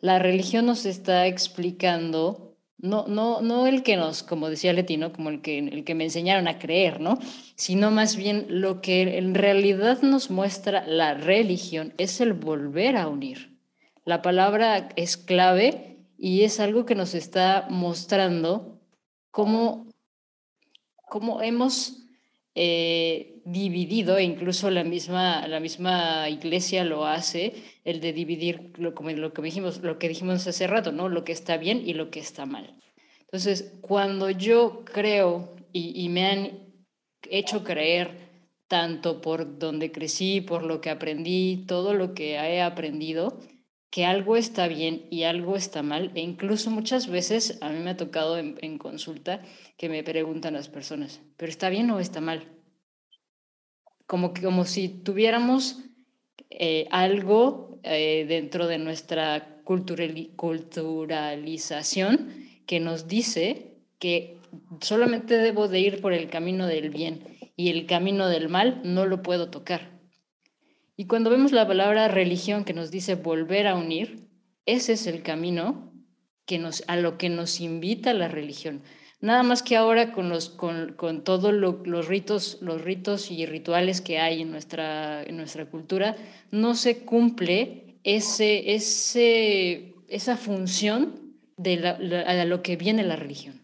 la 0.00 0.18
religión 0.18 0.66
nos 0.66 0.86
está 0.86 1.26
explicando, 1.26 2.56
no, 2.78 3.06
no, 3.06 3.40
no 3.40 3.66
el 3.66 3.82
que 3.82 3.96
nos, 3.96 4.22
como 4.22 4.50
decía 4.50 4.72
Letino, 4.72 5.12
como 5.12 5.30
el 5.30 5.40
que, 5.40 5.58
el 5.58 5.84
que 5.84 5.94
me 5.94 6.04
enseñaron 6.04 6.48
a 6.48 6.58
creer, 6.58 7.00
¿no? 7.00 7.18
Sino 7.56 7.90
más 7.90 8.16
bien 8.16 8.46
lo 8.48 8.80
que 8.80 9.18
en 9.18 9.34
realidad 9.34 10.02
nos 10.02 10.30
muestra 10.30 10.86
la 10.86 11.14
religión 11.14 11.94
es 11.98 12.20
el 12.20 12.34
volver 12.34 12.96
a 12.96 13.08
unir. 13.08 13.58
La 14.04 14.22
palabra 14.22 14.90
es 14.96 15.16
clave 15.16 15.96
y 16.18 16.42
es 16.42 16.60
algo 16.60 16.86
que 16.86 16.94
nos 16.94 17.14
está 17.14 17.66
mostrando 17.70 18.80
cómo 19.30 19.88
cómo 21.06 21.40
hemos 21.40 22.02
eh, 22.54 23.40
dividido, 23.44 24.18
e 24.18 24.24
incluso 24.24 24.70
la 24.70 24.84
misma, 24.84 25.46
la 25.46 25.60
misma 25.60 26.28
iglesia 26.28 26.84
lo 26.84 27.06
hace, 27.06 27.54
el 27.84 28.00
de 28.00 28.12
dividir 28.12 28.72
lo, 28.78 28.94
como 28.94 29.10
lo, 29.10 29.32
que 29.32 29.42
dijimos, 29.42 29.82
lo 29.82 29.98
que 29.98 30.08
dijimos 30.08 30.46
hace 30.46 30.66
rato, 30.66 30.92
¿no? 30.92 31.08
lo 31.08 31.24
que 31.24 31.32
está 31.32 31.56
bien 31.56 31.82
y 31.86 31.94
lo 31.94 32.10
que 32.10 32.20
está 32.20 32.44
mal. 32.46 32.76
Entonces, 33.20 33.78
cuando 33.80 34.30
yo 34.30 34.84
creo 34.84 35.56
y, 35.72 36.04
y 36.04 36.08
me 36.08 36.26
han 36.26 36.66
hecho 37.30 37.64
creer 37.64 38.26
tanto 38.68 39.20
por 39.20 39.58
donde 39.58 39.92
crecí, 39.92 40.40
por 40.40 40.62
lo 40.62 40.80
que 40.80 40.90
aprendí, 40.90 41.64
todo 41.66 41.94
lo 41.94 42.14
que 42.14 42.34
he 42.34 42.62
aprendido, 42.62 43.38
que 43.96 44.04
algo 44.04 44.36
está 44.36 44.68
bien 44.68 45.06
y 45.08 45.22
algo 45.22 45.56
está 45.56 45.82
mal. 45.82 46.12
E 46.14 46.20
incluso 46.20 46.70
muchas 46.70 47.06
veces 47.06 47.56
a 47.62 47.70
mí 47.70 47.78
me 47.78 47.88
ha 47.88 47.96
tocado 47.96 48.36
en, 48.36 48.76
consulta 48.76 49.40
que 49.78 49.88
me 49.88 50.02
preguntan 50.02 50.52
las 50.52 50.68
personas, 50.68 51.22
¿pero 51.38 51.48
está 51.48 51.70
bien 51.70 51.90
o 51.90 51.98
está 51.98 52.20
mal? 52.20 52.44
Como, 54.06 54.34
que, 54.34 54.42
como 54.42 54.66
si 54.66 54.90
tuviéramos 54.90 55.78
eh, 56.50 56.86
algo 56.90 57.80
eh, 57.84 58.26
dentro 58.28 58.66
de 58.66 58.76
nuestra 58.76 59.62
cultural, 59.64 60.28
culturalización 60.36 62.34
que 62.66 62.80
nos 62.80 63.08
dice 63.08 63.78
que 63.98 64.36
solamente 64.82 65.38
debo 65.38 65.68
de 65.68 65.80
ir 65.80 66.02
por 66.02 66.12
el 66.12 66.28
camino 66.28 66.66
del 66.66 66.90
bien 66.90 67.22
y 67.56 67.70
el 67.70 67.86
camino 67.86 68.28
del 68.28 68.50
mal 68.50 68.82
no 68.84 69.06
lo 69.06 69.22
puedo 69.22 69.48
tocar. 69.48 69.95
Y 70.96 71.06
cuando 71.06 71.30
vemos 71.30 71.52
la 71.52 71.66
palabra 71.66 72.08
religión 72.08 72.64
que 72.64 72.72
nos 72.72 72.90
dice 72.90 73.16
volver 73.16 73.66
a 73.66 73.74
unir, 73.74 74.26
ese 74.64 74.94
es 74.94 75.06
el 75.06 75.22
camino 75.22 75.92
que 76.46 76.58
nos, 76.58 76.84
a 76.86 76.96
lo 76.96 77.18
que 77.18 77.28
nos 77.28 77.60
invita 77.60 78.14
la 78.14 78.28
religión. 78.28 78.82
Nada 79.20 79.42
más 79.42 79.62
que 79.62 79.76
ahora 79.76 80.12
con 80.12 80.28
los 80.28 80.50
con, 80.50 80.92
con 80.94 81.24
todos 81.24 81.52
los 81.52 82.06
ritos, 82.06 82.58
los 82.60 82.82
ritos 82.82 83.30
y 83.30 83.44
rituales 83.46 84.00
que 84.00 84.18
hay 84.18 84.42
en 84.42 84.50
nuestra, 84.50 85.22
en 85.22 85.36
nuestra 85.36 85.66
cultura, 85.66 86.16
no 86.50 86.74
se 86.74 86.98
cumple 86.98 87.98
ese, 88.04 88.74
ese, 88.74 89.94
esa 90.08 90.36
función 90.36 91.34
de 91.56 92.44
lo 92.46 92.62
que 92.62 92.76
viene 92.76 93.02
la 93.02 93.16
religión. 93.16 93.60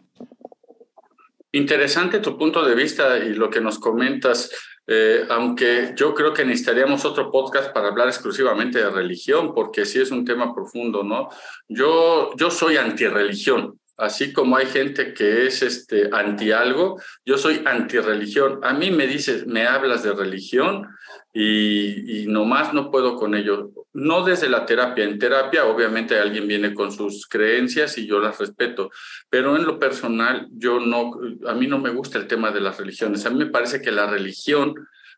Interesante 1.51 2.19
tu 2.19 2.37
punto 2.37 2.65
de 2.65 2.73
vista 2.73 3.19
y 3.19 3.33
lo 3.33 3.49
que 3.51 3.61
nos 3.61 3.77
comentas. 3.77 4.51
Eh, 4.85 5.25
aunque 5.29 5.93
yo 5.95 6.13
creo 6.13 6.33
que 6.33 6.43
necesitaríamos 6.43 7.05
otro 7.05 7.31
podcast 7.31 7.71
para 7.71 7.87
hablar 7.87 8.07
exclusivamente 8.07 8.79
de 8.79 8.89
religión, 8.89 9.53
porque 9.53 9.85
sí 9.85 10.01
es 10.01 10.11
un 10.11 10.25
tema 10.25 10.53
profundo, 10.53 11.03
¿no? 11.03 11.29
Yo, 11.69 12.31
yo 12.35 12.51
soy 12.51 12.75
antirreligión, 12.75 13.79
así 13.97 14.33
como 14.33 14.57
hay 14.57 14.65
gente 14.65 15.13
que 15.13 15.47
es 15.47 15.61
este, 15.61 16.09
anti 16.11 16.51
algo, 16.51 16.99
yo 17.25 17.37
soy 17.37 17.61
antirreligión. 17.65 18.59
A 18.63 18.73
mí 18.73 18.91
me 18.91 19.07
dices, 19.07 19.47
me 19.47 19.65
hablas 19.65 20.03
de 20.03 20.13
religión 20.13 20.87
y, 21.33 22.25
nomás 22.27 22.73
no 22.73 22.91
puedo 22.91 23.15
con 23.15 23.35
ello. 23.35 23.71
No 23.93 24.23
desde 24.23 24.49
la 24.49 24.65
terapia. 24.65 25.03
En 25.03 25.19
terapia, 25.19 25.65
obviamente, 25.65 26.19
alguien 26.19 26.47
viene 26.47 26.73
con 26.73 26.91
sus 26.91 27.27
creencias 27.27 27.97
y 27.97 28.07
yo 28.07 28.19
las 28.19 28.39
respeto, 28.39 28.89
pero 29.29 29.55
en 29.55 29.65
lo 29.65 29.79
personal, 29.79 30.47
yo 30.51 30.79
no, 30.79 31.11
a 31.47 31.53
mí 31.53 31.67
no 31.67 31.79
me 31.79 31.91
gusta 31.91 32.17
el 32.17 32.27
tema 32.27 32.51
de 32.51 32.61
las 32.61 32.77
religiones. 32.77 33.25
A 33.25 33.29
mí 33.29 33.37
me 33.37 33.51
parece 33.51 33.81
que 33.81 33.91
la 33.91 34.07
religión, 34.07 34.73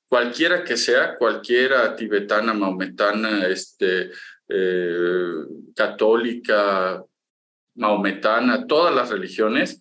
cualquiera 0.08 0.64
que 0.64 0.76
sea, 0.76 1.18
cualquiera 1.18 1.96
tibetana, 1.96 2.54
maometana, 2.54 3.48
este, 3.48 4.12
eh, 4.50 5.32
católica, 5.76 7.02
maometana, 7.76 8.68
todas 8.68 8.94
las 8.94 9.10
religiones, 9.10 9.80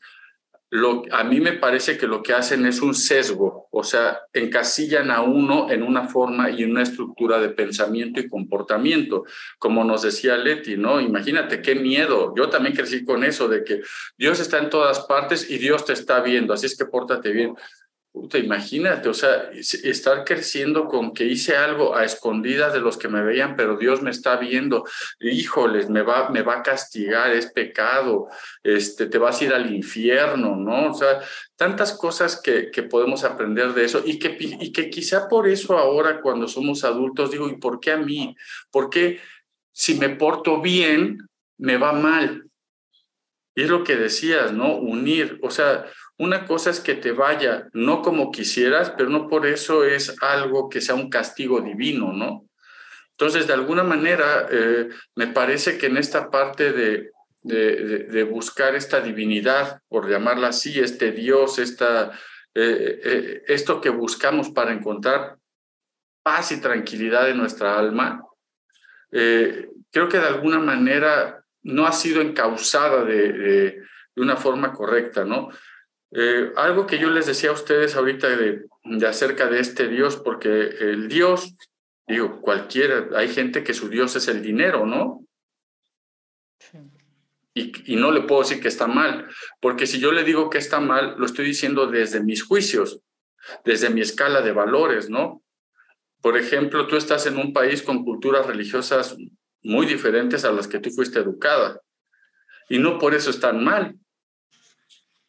a 1.12 1.22
mí 1.22 1.40
me 1.40 1.52
parece 1.52 1.96
que 1.96 2.06
lo 2.06 2.22
que 2.22 2.32
hacen 2.32 2.66
es 2.66 2.82
un 2.82 2.94
sesgo, 2.94 3.68
o 3.70 3.84
sea, 3.84 4.22
encasillan 4.32 5.10
a 5.10 5.20
uno 5.22 5.70
en 5.70 5.82
una 5.84 6.08
forma 6.08 6.50
y 6.50 6.64
una 6.64 6.82
estructura 6.82 7.38
de 7.38 7.50
pensamiento 7.50 8.18
y 8.18 8.28
comportamiento, 8.28 9.24
como 9.58 9.84
nos 9.84 10.02
decía 10.02 10.36
Leti, 10.36 10.76
¿no? 10.76 11.00
Imagínate 11.00 11.62
qué 11.62 11.76
miedo, 11.76 12.34
yo 12.36 12.48
también 12.48 12.74
crecí 12.74 13.04
con 13.04 13.22
eso 13.22 13.46
de 13.46 13.62
que 13.62 13.82
Dios 14.18 14.40
está 14.40 14.58
en 14.58 14.70
todas 14.70 15.00
partes 15.00 15.48
y 15.48 15.58
Dios 15.58 15.84
te 15.84 15.92
está 15.92 16.20
viendo, 16.20 16.52
así 16.52 16.66
es 16.66 16.76
que 16.76 16.86
pórtate 16.86 17.30
bien. 17.30 17.54
Imagínate, 18.14 19.08
o 19.08 19.14
sea, 19.14 19.50
estar 19.52 20.24
creciendo 20.24 20.86
con 20.86 21.12
que 21.12 21.24
hice 21.24 21.56
algo 21.56 21.96
a 21.96 22.04
escondidas 22.04 22.72
de 22.72 22.80
los 22.80 22.96
que 22.96 23.08
me 23.08 23.24
veían, 23.24 23.56
pero 23.56 23.76
Dios 23.76 24.02
me 24.02 24.12
está 24.12 24.36
viendo. 24.36 24.84
Híjoles, 25.18 25.90
me 25.90 26.02
va, 26.02 26.30
me 26.30 26.42
va 26.42 26.58
a 26.58 26.62
castigar, 26.62 27.32
es 27.32 27.46
pecado, 27.46 28.28
este, 28.62 29.06
te 29.06 29.18
vas 29.18 29.40
a 29.40 29.44
ir 29.44 29.52
al 29.52 29.74
infierno, 29.74 30.54
¿no? 30.54 30.92
O 30.92 30.94
sea, 30.94 31.20
tantas 31.56 31.92
cosas 31.92 32.40
que, 32.40 32.70
que 32.70 32.84
podemos 32.84 33.24
aprender 33.24 33.74
de 33.74 33.84
eso 33.84 34.00
y 34.04 34.20
que, 34.20 34.36
y 34.38 34.72
que 34.72 34.90
quizá 34.90 35.28
por 35.28 35.48
eso 35.48 35.76
ahora 35.76 36.20
cuando 36.20 36.46
somos 36.46 36.84
adultos 36.84 37.32
digo, 37.32 37.48
¿y 37.48 37.56
por 37.56 37.80
qué 37.80 37.92
a 37.92 37.96
mí? 37.96 38.36
¿Por 38.70 38.90
qué 38.90 39.20
si 39.72 39.94
me 39.94 40.10
porto 40.10 40.60
bien, 40.60 41.18
me 41.58 41.78
va 41.78 41.92
mal? 41.92 42.44
Y 43.56 43.62
es 43.62 43.68
lo 43.68 43.84
que 43.84 43.96
decías, 43.96 44.52
¿no? 44.52 44.76
Unir, 44.76 45.38
o 45.42 45.50
sea, 45.50 45.86
una 46.18 46.46
cosa 46.46 46.70
es 46.70 46.80
que 46.80 46.94
te 46.94 47.12
vaya 47.12 47.68
no 47.72 48.02
como 48.02 48.30
quisieras, 48.30 48.92
pero 48.96 49.08
no 49.08 49.28
por 49.28 49.46
eso 49.46 49.84
es 49.84 50.14
algo 50.22 50.68
que 50.68 50.80
sea 50.80 50.94
un 50.94 51.10
castigo 51.10 51.60
divino, 51.60 52.12
¿no? 52.12 52.48
Entonces, 53.10 53.46
de 53.46 53.52
alguna 53.52 53.84
manera, 53.84 54.48
eh, 54.50 54.88
me 55.14 55.28
parece 55.28 55.78
que 55.78 55.86
en 55.86 55.96
esta 55.96 56.30
parte 56.30 56.72
de, 56.72 57.10
de, 57.42 58.24
buscar 58.24 58.74
esta 58.74 59.00
divinidad, 59.00 59.80
por 59.88 60.08
llamarla 60.08 60.48
así, 60.48 60.80
este 60.80 61.12
Dios, 61.12 61.58
esta, 61.58 62.10
eh, 62.54 63.00
eh, 63.04 63.42
esto 63.46 63.80
que 63.80 63.90
buscamos 63.90 64.50
para 64.50 64.72
encontrar 64.72 65.36
paz 66.24 66.52
y 66.52 66.60
tranquilidad 66.60 67.28
en 67.28 67.36
nuestra 67.36 67.78
alma, 67.78 68.22
creo 69.10 70.08
que 70.08 70.18
de 70.18 70.26
alguna 70.26 70.58
manera 70.58 71.44
no 71.62 71.86
ha 71.86 71.92
sido 71.92 72.20
encausada 72.20 73.04
de, 73.04 73.32
de 73.32 74.22
una 74.22 74.36
forma 74.36 74.72
correcta, 74.72 75.24
¿no? 75.24 75.50
Eh, 76.16 76.52
algo 76.56 76.86
que 76.86 76.98
yo 76.98 77.10
les 77.10 77.26
decía 77.26 77.50
a 77.50 77.54
ustedes 77.54 77.96
ahorita 77.96 78.28
de, 78.28 78.66
acerca 79.04 79.48
de 79.48 79.58
este 79.58 79.88
Dios, 79.88 80.16
porque 80.16 80.48
el 80.48 81.08
Dios, 81.08 81.56
digo, 82.06 82.40
cualquiera, 82.40 83.08
hay 83.16 83.28
gente 83.28 83.64
que 83.64 83.74
su 83.74 83.88
Dios 83.88 84.14
es 84.14 84.28
el 84.28 84.40
dinero, 84.40 84.86
¿no? 84.86 85.26
Y, 87.52 87.92
y, 87.92 87.96
no 87.96 88.12
le 88.12 88.22
puedo 88.22 88.42
decir 88.42 88.60
que 88.60 88.68
está 88.68 88.86
mal, 88.86 89.28
porque 89.60 89.88
si 89.88 89.98
yo 89.98 90.12
le 90.12 90.22
digo 90.22 90.50
que 90.50 90.58
está 90.58 90.78
mal, 90.78 91.16
lo 91.18 91.26
estoy 91.26 91.46
diciendo 91.46 91.88
desde 91.88 92.22
mis 92.22 92.44
juicios, 92.44 93.00
desde 93.64 93.90
mi 93.90 94.00
escala 94.00 94.40
de 94.40 94.52
valores, 94.52 95.10
¿no? 95.10 95.42
Por 96.20 96.36
ejemplo, 96.36 96.86
tú 96.86 96.96
estás 96.96 97.26
en 97.26 97.38
un 97.38 97.52
país 97.52 97.82
con 97.82 98.04
culturas 98.04 98.46
religiosas 98.46 99.16
muy 99.62 99.86
diferentes 99.86 100.44
a 100.44 100.52
las 100.52 100.68
que 100.68 100.78
tú 100.78 100.90
fuiste 100.90 101.18
educada, 101.18 101.80
y 102.68 102.78
no 102.78 102.98
por 102.98 103.14
eso 103.14 103.30
están 103.30 103.64
mal, 103.64 103.96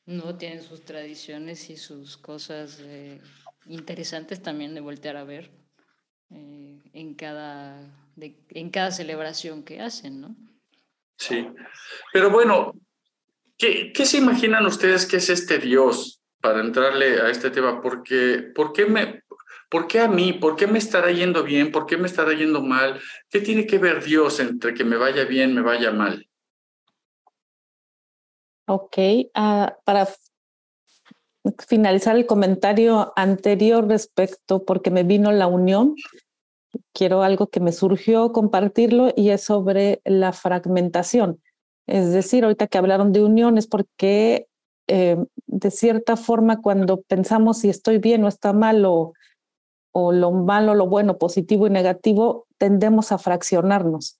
no, 0.05 0.37
tienen 0.37 0.61
sus 0.61 0.85
tradiciones 0.85 1.69
y 1.69 1.77
sus 1.77 2.17
cosas 2.17 2.79
eh, 2.81 3.19
interesantes 3.65 4.41
también 4.41 4.75
de 4.75 4.81
voltear 4.81 5.17
a 5.17 5.23
ver 5.23 5.51
eh, 6.29 6.79
en, 6.93 7.15
cada, 7.15 7.91
en 8.15 8.69
cada 8.69 8.91
celebración 8.91 9.63
que 9.63 9.81
hacen, 9.81 10.21
¿no? 10.21 10.35
Sí, 11.17 11.47
pero 12.11 12.29
bueno, 12.29 12.73
¿qué, 13.57 13.91
¿qué, 13.93 14.05
se 14.05 14.17
imaginan 14.17 14.65
ustedes 14.65 15.05
que 15.05 15.17
es 15.17 15.29
este 15.29 15.59
Dios 15.59 16.21
para 16.41 16.59
entrarle 16.59 17.21
a 17.21 17.29
este 17.29 17.49
tema? 17.49 17.81
Porque, 17.81 18.51
¿por 18.53 18.73
qué 18.73 18.85
me... 18.85 19.23
¿Por 19.67 19.87
qué 19.87 19.99
a 19.99 20.07
mí? 20.07 20.31
¿Por 20.31 20.55
qué 20.55 20.67
me 20.67 20.77
estará 20.77 21.11
yendo 21.11 21.43
bien? 21.43 21.71
¿Por 21.71 21.87
qué 21.87 21.97
me 21.97 22.05
estará 22.05 22.33
yendo 22.33 22.61
mal? 22.61 23.01
¿Qué 23.29 23.41
tiene 23.41 23.65
que 23.65 23.79
ver 23.79 24.03
Dios 24.03 24.39
entre 24.39 24.75
que 24.75 24.83
me 24.83 24.95
vaya 24.95 25.25
bien, 25.25 25.55
me 25.55 25.61
vaya 25.61 25.91
mal? 25.91 26.29
Ok, 28.67 28.97
ah, 29.35 29.77
para 29.83 30.07
finalizar 31.67 32.15
el 32.15 32.25
comentario 32.25 33.13
anterior 33.15 33.87
respecto, 33.87 34.65
porque 34.65 34.89
me 34.89 35.03
vino 35.03 35.31
la 35.31 35.47
unión, 35.47 35.95
quiero 36.93 37.21
algo 37.21 37.47
que 37.47 37.59
me 37.59 37.71
surgió 37.71 38.31
compartirlo 38.31 39.13
y 39.15 39.29
es 39.29 39.43
sobre 39.43 40.01
la 40.03 40.33
fragmentación. 40.33 41.41
Es 41.87 42.11
decir, 42.11 42.43
ahorita 42.43 42.67
que 42.67 42.77
hablaron 42.79 43.11
de 43.11 43.23
unión 43.23 43.57
es 43.57 43.67
porque 43.67 44.47
eh, 44.87 45.17
de 45.45 45.71
cierta 45.71 46.17
forma 46.17 46.61
cuando 46.61 47.01
pensamos 47.01 47.59
si 47.59 47.69
estoy 47.69 47.99
bien 47.99 48.23
o 48.23 48.27
está 48.27 48.53
mal 48.53 48.83
o, 48.85 49.13
o 49.91 50.11
lo 50.11 50.31
malo, 50.31 50.73
lo 50.73 50.87
bueno, 50.87 51.17
positivo 51.17 51.67
y 51.67 51.69
negativo, 51.69 52.47
tendemos 52.57 53.11
a 53.11 53.17
fraccionarnos. 53.17 54.19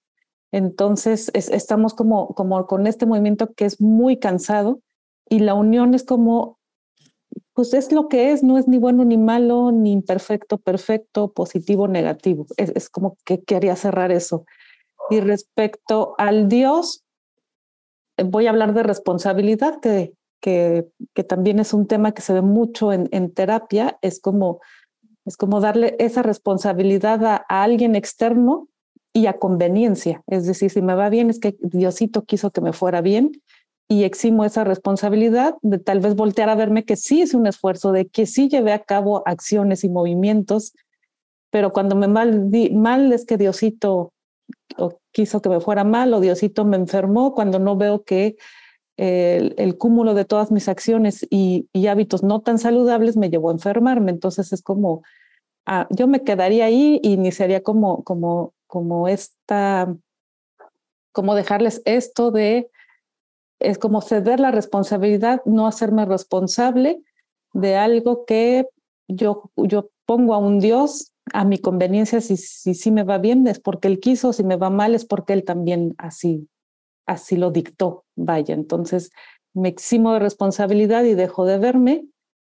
Entonces, 0.52 1.32
estamos 1.34 1.94
como, 1.94 2.30
como 2.30 2.66
con 2.66 2.88
este 2.88 3.06
movimiento 3.06 3.54
que 3.54 3.66
es 3.66 3.82
muy 3.82 4.18
cansado 4.18 4.80
y 5.30 5.40
la 5.40 5.54
unión 5.54 5.94
es 5.94 6.04
como, 6.04 6.60
pues 7.54 7.74
es 7.74 7.92
lo 7.92 8.08
que 8.08 8.32
es, 8.32 8.44
no 8.44 8.58
es 8.58 8.68
ni 8.68 8.78
bueno 8.78 9.04
ni 9.06 9.18
malo, 9.18 9.72
ni 9.72 9.92
imperfecto, 9.92 10.58
perfecto, 10.58 11.32
positivo, 11.32 11.88
negativo. 11.88 12.46
Es, 12.58 12.90
como 12.90 13.18
que 13.26 13.42
quería 13.44 13.76
cerrar 13.76 14.12
eso. 14.12 14.46
Y 15.10 15.20
respecto 15.20 16.16
al 16.18 16.48
Dios, 16.48 17.04
voy 18.24 18.48
a 18.48 18.52
hablar 18.52 18.74
de 18.74 18.84
responsabilidad, 18.84 19.80
que, 19.80 20.14
que, 20.42 20.88
que 21.14 21.24
también 21.24 21.60
es 21.60 21.74
un 21.74 21.88
tema 21.88 22.14
que 22.14 22.22
se 22.22 22.34
ve 22.34 22.42
mucho 22.42 22.94
en, 22.94 23.10
en 23.12 23.34
terapia, 23.34 23.98
es 24.02 24.20
como, 24.20 24.62
es 25.26 25.38
como 25.38 25.60
darle 25.60 25.96
esa 26.00 26.22
responsabilidad 26.22 27.26
a, 27.26 27.46
a 27.50 27.64
alguien 27.64 27.96
externo 27.96 28.68
y 29.16 29.28
a 29.28 29.34
conveniencia. 29.40 30.22
Es 30.28 30.46
decir, 30.46 30.70
si 30.70 30.82
me 30.82 30.94
va 30.94 31.10
bien 31.10 31.30
es 31.30 31.40
que 31.40 31.56
Diosito 31.62 32.26
quiso 32.26 32.52
que 32.52 32.60
me 32.60 32.74
fuera 32.74 33.00
bien 33.00 33.32
y 33.88 34.04
eximo 34.04 34.44
esa 34.44 34.66
responsabilidad 34.66 35.56
de 35.62 35.80
tal 35.80 36.02
vez 36.02 36.16
voltear 36.16 36.50
a 36.50 36.56
verme 36.56 36.84
que 36.84 36.98
sí 36.98 37.22
hice 37.22 37.38
un 37.38 37.48
esfuerzo, 37.48 37.94
de 37.94 38.08
que 38.08 38.26
sí 38.26 38.50
llevé 38.50 38.74
a 38.74 38.84
cabo 38.84 39.24
acciones 39.26 39.86
y 39.86 39.90
movimientos, 39.90 40.74
pero 41.50 41.72
cuando 41.72 41.96
me 41.96 42.10
mal, 42.10 42.50
mal 42.74 43.14
es 43.14 43.26
que 43.26 43.38
Diosito 43.38 44.12
quiso 45.14 45.42
que 45.42 45.48
me 45.48 45.62
fuera 45.62 45.86
mal 45.86 46.14
o 46.14 46.20
Diosito 46.20 46.66
me 46.66 46.76
enfermó 46.76 47.34
cuando 47.34 47.58
no 47.58 47.78
veo 47.78 48.04
que 48.04 48.36
el, 48.98 49.78
cúmulo 49.78 50.14
de 50.14 50.26
todas 50.26 50.52
mis 50.52 50.68
acciones 50.68 51.26
y, 51.30 51.70
y, 51.72 51.88
hábitos 51.88 52.22
no 52.22 52.42
tan 52.42 52.60
saludables 52.60 53.16
me 53.16 53.30
llevó 53.30 53.50
a 53.50 53.54
enfermarme. 53.54 54.12
Entonces 54.12 54.52
es 54.52 54.62
como, 54.62 55.04
ah, 55.66 55.88
yo 55.90 56.08
me 56.08 56.24
quedaría 56.24 56.66
ahí 56.66 57.00
y 57.02 57.14
iniciaría 57.14 57.64
como, 57.64 58.04
como 58.04 58.54
como 58.76 59.08
esta, 59.08 59.96
como 61.14 61.34
dejarles 61.34 61.82
esto 61.86 62.30
de, 62.30 62.70
es 63.60 63.78
como 63.78 64.02
ceder 64.02 64.42
la 64.42 64.52
responsabilidad, 64.52 65.42
no 65.46 65.66
hacerme 65.66 66.04
responsable 66.04 67.02
de 67.54 67.78
algo 67.78 68.26
que 68.26 68.68
yo, 69.08 69.50
yo 69.56 69.92
pongo 70.06 70.34
a 70.34 70.40
un 70.40 70.60
Dios 70.60 71.14
a 71.32 71.46
mi 71.46 71.58
conveniencia, 71.58 72.20
si, 72.20 72.36
si, 72.36 72.92
me 72.92 73.04
va 73.04 73.18
bien 73.18 73.48
es 73.48 73.62
porque 73.62 73.88
Él 73.88 74.02
quiso, 74.02 74.34
si 74.34 74.44
me 74.44 74.58
va 74.58 74.70
mal 74.70 74.94
es 74.94 75.06
porque 75.06 75.32
Él 75.32 75.46
también 75.46 75.96
así, 75.98 76.50
así 77.06 77.38
lo 77.38 77.52
dictó, 77.52 78.04
vaya. 78.18 78.54
Entonces, 78.54 79.10
me 79.54 79.70
eximo 79.70 80.12
de 80.12 80.20
responsabilidad 80.20 81.06
y 81.06 81.14
dejo 81.14 81.46
de 81.46 81.60
verme. 81.60 82.06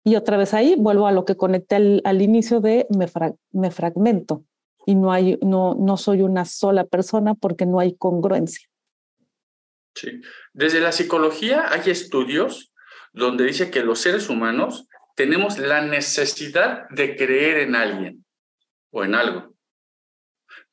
Y 0.04 0.16
otra 0.16 0.38
vez 0.38 0.54
ahí 0.54 0.74
vuelvo 0.78 1.06
a 1.06 1.12
lo 1.12 1.26
que 1.26 1.36
conecté 1.36 2.00
al, 2.02 2.22
inicio 2.22 2.60
de 2.60 2.86
me 2.88 3.70
fragmento 3.70 4.42
y 4.86 4.94
no, 4.94 5.12
hay, 5.12 5.38
no, 5.42 5.74
no 5.74 5.96
soy 5.96 6.22
una 6.22 6.44
sola 6.44 6.84
persona 6.84 7.34
porque 7.34 7.66
no 7.66 7.80
hay 7.80 7.96
congruencia. 7.96 8.68
Sí. 9.94 10.20
Desde 10.52 10.80
la 10.80 10.92
psicología 10.92 11.70
hay 11.70 11.90
estudios 11.90 12.72
donde 13.12 13.44
dice 13.44 13.70
que 13.70 13.84
los 13.84 14.00
seres 14.00 14.28
humanos 14.28 14.88
tenemos 15.14 15.58
la 15.58 15.80
necesidad 15.80 16.88
de 16.90 17.16
creer 17.16 17.58
en 17.58 17.76
alguien 17.76 18.24
o 18.90 19.04
en 19.04 19.14
algo. 19.14 19.54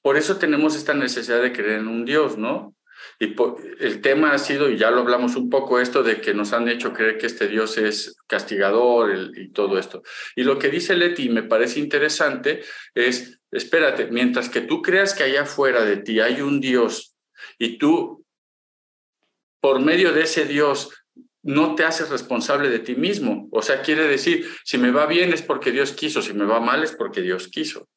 Por 0.01 0.17
eso 0.17 0.37
tenemos 0.37 0.75
esta 0.75 0.93
necesidad 0.93 1.41
de 1.41 1.53
creer 1.53 1.79
en 1.79 1.87
un 1.87 2.05
Dios, 2.05 2.37
¿no? 2.37 2.75
Y 3.19 3.35
el 3.79 4.01
tema 4.01 4.31
ha 4.31 4.37
sido, 4.39 4.69
y 4.69 4.77
ya 4.77 4.91
lo 4.91 5.01
hablamos 5.01 5.35
un 5.35 5.49
poco, 5.49 5.79
esto 5.79 6.03
de 6.03 6.21
que 6.21 6.33
nos 6.33 6.53
han 6.53 6.67
hecho 6.67 6.93
creer 6.93 7.17
que 7.17 7.27
este 7.27 7.47
Dios 7.47 7.77
es 7.77 8.15
castigador 8.27 9.37
y 9.37 9.51
todo 9.51 9.77
esto. 9.77 10.01
Y 10.35 10.43
lo 10.43 10.57
que 10.57 10.69
dice 10.69 10.95
Leti, 10.95 11.29
me 11.29 11.43
parece 11.43 11.79
interesante, 11.79 12.63
es, 12.95 13.40
espérate, 13.51 14.07
mientras 14.07 14.49
que 14.49 14.61
tú 14.61 14.81
creas 14.81 15.13
que 15.13 15.23
allá 15.23 15.43
afuera 15.43 15.83
de 15.83 15.97
ti 15.97 16.19
hay 16.19 16.41
un 16.41 16.59
Dios 16.59 17.15
y 17.57 17.77
tú, 17.77 18.25
por 19.59 19.79
medio 19.79 20.13
de 20.13 20.23
ese 20.23 20.45
Dios, 20.45 20.89
no 21.43 21.75
te 21.75 21.83
haces 21.83 22.09
responsable 22.09 22.69
de 22.69 22.79
ti 22.79 22.95
mismo. 22.95 23.49
O 23.51 23.61
sea, 23.61 23.81
quiere 23.81 24.07
decir, 24.07 24.47
si 24.63 24.77
me 24.77 24.91
va 24.91 25.05
bien 25.05 25.33
es 25.33 25.41
porque 25.41 25.71
Dios 25.71 25.93
quiso, 25.93 26.21
si 26.21 26.33
me 26.33 26.45
va 26.45 26.59
mal 26.59 26.83
es 26.83 26.93
porque 26.93 27.21
Dios 27.21 27.47
quiso. 27.47 27.87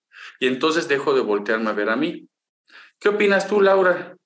Y 0.40 0.46
entonces 0.46 0.88
dejo 0.88 1.14
de 1.14 1.20
voltearme 1.20 1.70
a 1.70 1.74
ver 1.74 1.90
a 1.90 1.96
mí. 1.96 2.28
¿Qué 2.98 3.10
opinas 3.10 3.46
tú, 3.46 3.60
Laura? 3.60 4.16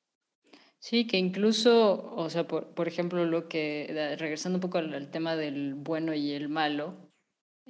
Sí, 0.78 1.06
que 1.06 1.16
incluso, 1.16 2.12
o 2.14 2.30
sea, 2.30 2.46
por, 2.46 2.72
por 2.74 2.86
ejemplo, 2.86 3.24
lo 3.24 3.48
que, 3.48 4.16
regresando 4.18 4.56
un 4.56 4.60
poco 4.60 4.78
al, 4.78 5.10
tema 5.10 5.34
del 5.34 5.74
bueno 5.74 6.14
y 6.14 6.32
el 6.32 6.48
malo, 6.48 7.07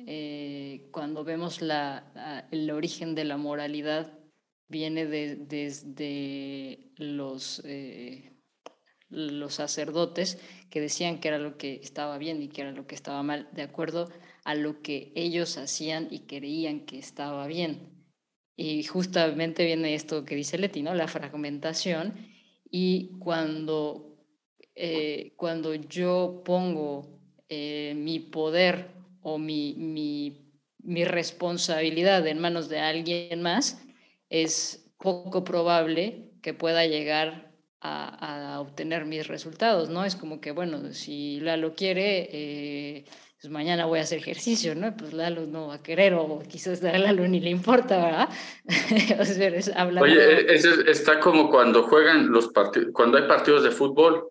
eh, 0.06 0.88
cuando 0.92 1.24
vemos 1.24 1.60
la, 1.60 2.46
el 2.50 2.70
origen 2.70 3.14
de 3.14 3.24
la 3.24 3.36
moralidad, 3.36 4.18
viene 4.68 5.06
desde 5.06 6.92
los, 6.96 7.62
eh, 7.64 8.36
los 9.08 9.54
sacerdotes 9.54 10.38
que 10.70 10.80
decían 10.80 11.20
que 11.20 11.28
era 11.28 11.38
lo 11.38 11.56
que 11.56 11.80
estaba 11.82 12.18
bien 12.18 12.42
y 12.42 12.48
que 12.48 12.60
era 12.60 12.72
lo 12.72 12.86
que 12.86 12.94
estaba 12.94 13.22
mal, 13.22 13.48
de 13.52 13.62
acuerdo 13.62 14.08
a 14.44 14.54
lo 14.54 14.82
que 14.82 15.12
ellos 15.16 15.56
hacían 15.56 16.08
y 16.10 16.20
creían 16.26 16.84
que 16.86 16.98
estaba 16.98 17.46
bien. 17.46 18.06
Y 18.56 18.84
justamente 18.84 19.64
viene 19.64 19.94
esto 19.94 20.24
que 20.24 20.34
dice 20.36 20.58
Leti. 20.58 20.82
La 20.82 21.08
fragmentación 21.08 22.14
y 22.70 23.18
cuando, 23.18 24.16
eh, 24.74 25.32
cuando 25.36 25.74
yo 25.74 26.42
pongo 26.44 27.16
mi 27.50 28.20
poder 28.20 28.97
o 29.22 29.38
mi, 29.38 29.74
mi, 29.76 30.52
mi, 30.82 31.04
responsabilidad 31.04 32.26
en 32.26 32.38
manos 32.38 32.68
de 32.68 32.80
alguien 32.80 33.42
más, 33.42 33.82
es 34.30 34.90
poco 34.98 35.44
probable 35.44 36.30
que 36.42 36.54
pueda 36.54 36.86
llegar 36.86 37.52
a, 37.80 38.54
a 38.54 38.60
obtener 38.60 39.04
mis 39.04 39.26
resultados, 39.26 39.88
¿no? 39.88 40.04
Es 40.04 40.16
como 40.16 40.40
que, 40.40 40.50
bueno, 40.50 40.92
si 40.92 41.40
Lalo 41.40 41.74
quiere, 41.74 42.28
eh, 42.32 43.04
pues 43.40 43.52
mañana 43.52 43.86
voy 43.86 44.00
a 44.00 44.02
hacer 44.02 44.18
ejercicio, 44.18 44.74
¿no? 44.74 44.96
Pues 44.96 45.12
Lalo 45.12 45.46
no 45.46 45.68
va 45.68 45.76
a 45.76 45.82
querer 45.82 46.14
o 46.14 46.42
quizás 46.48 46.82
a 46.82 46.98
Lalo 46.98 47.28
ni 47.28 47.40
le 47.40 47.50
importa, 47.50 48.04
¿verdad? 48.04 48.28
o 49.20 49.24
sea, 49.24 49.48
es 49.48 49.72
Oye, 50.00 50.52
eso 50.52 50.70
está 50.86 51.20
como 51.20 51.48
cuando 51.50 51.84
juegan 51.84 52.32
los 52.32 52.48
partidos, 52.48 52.88
cuando 52.92 53.16
hay 53.16 53.28
partidos 53.28 53.62
de 53.62 53.70
fútbol, 53.70 54.28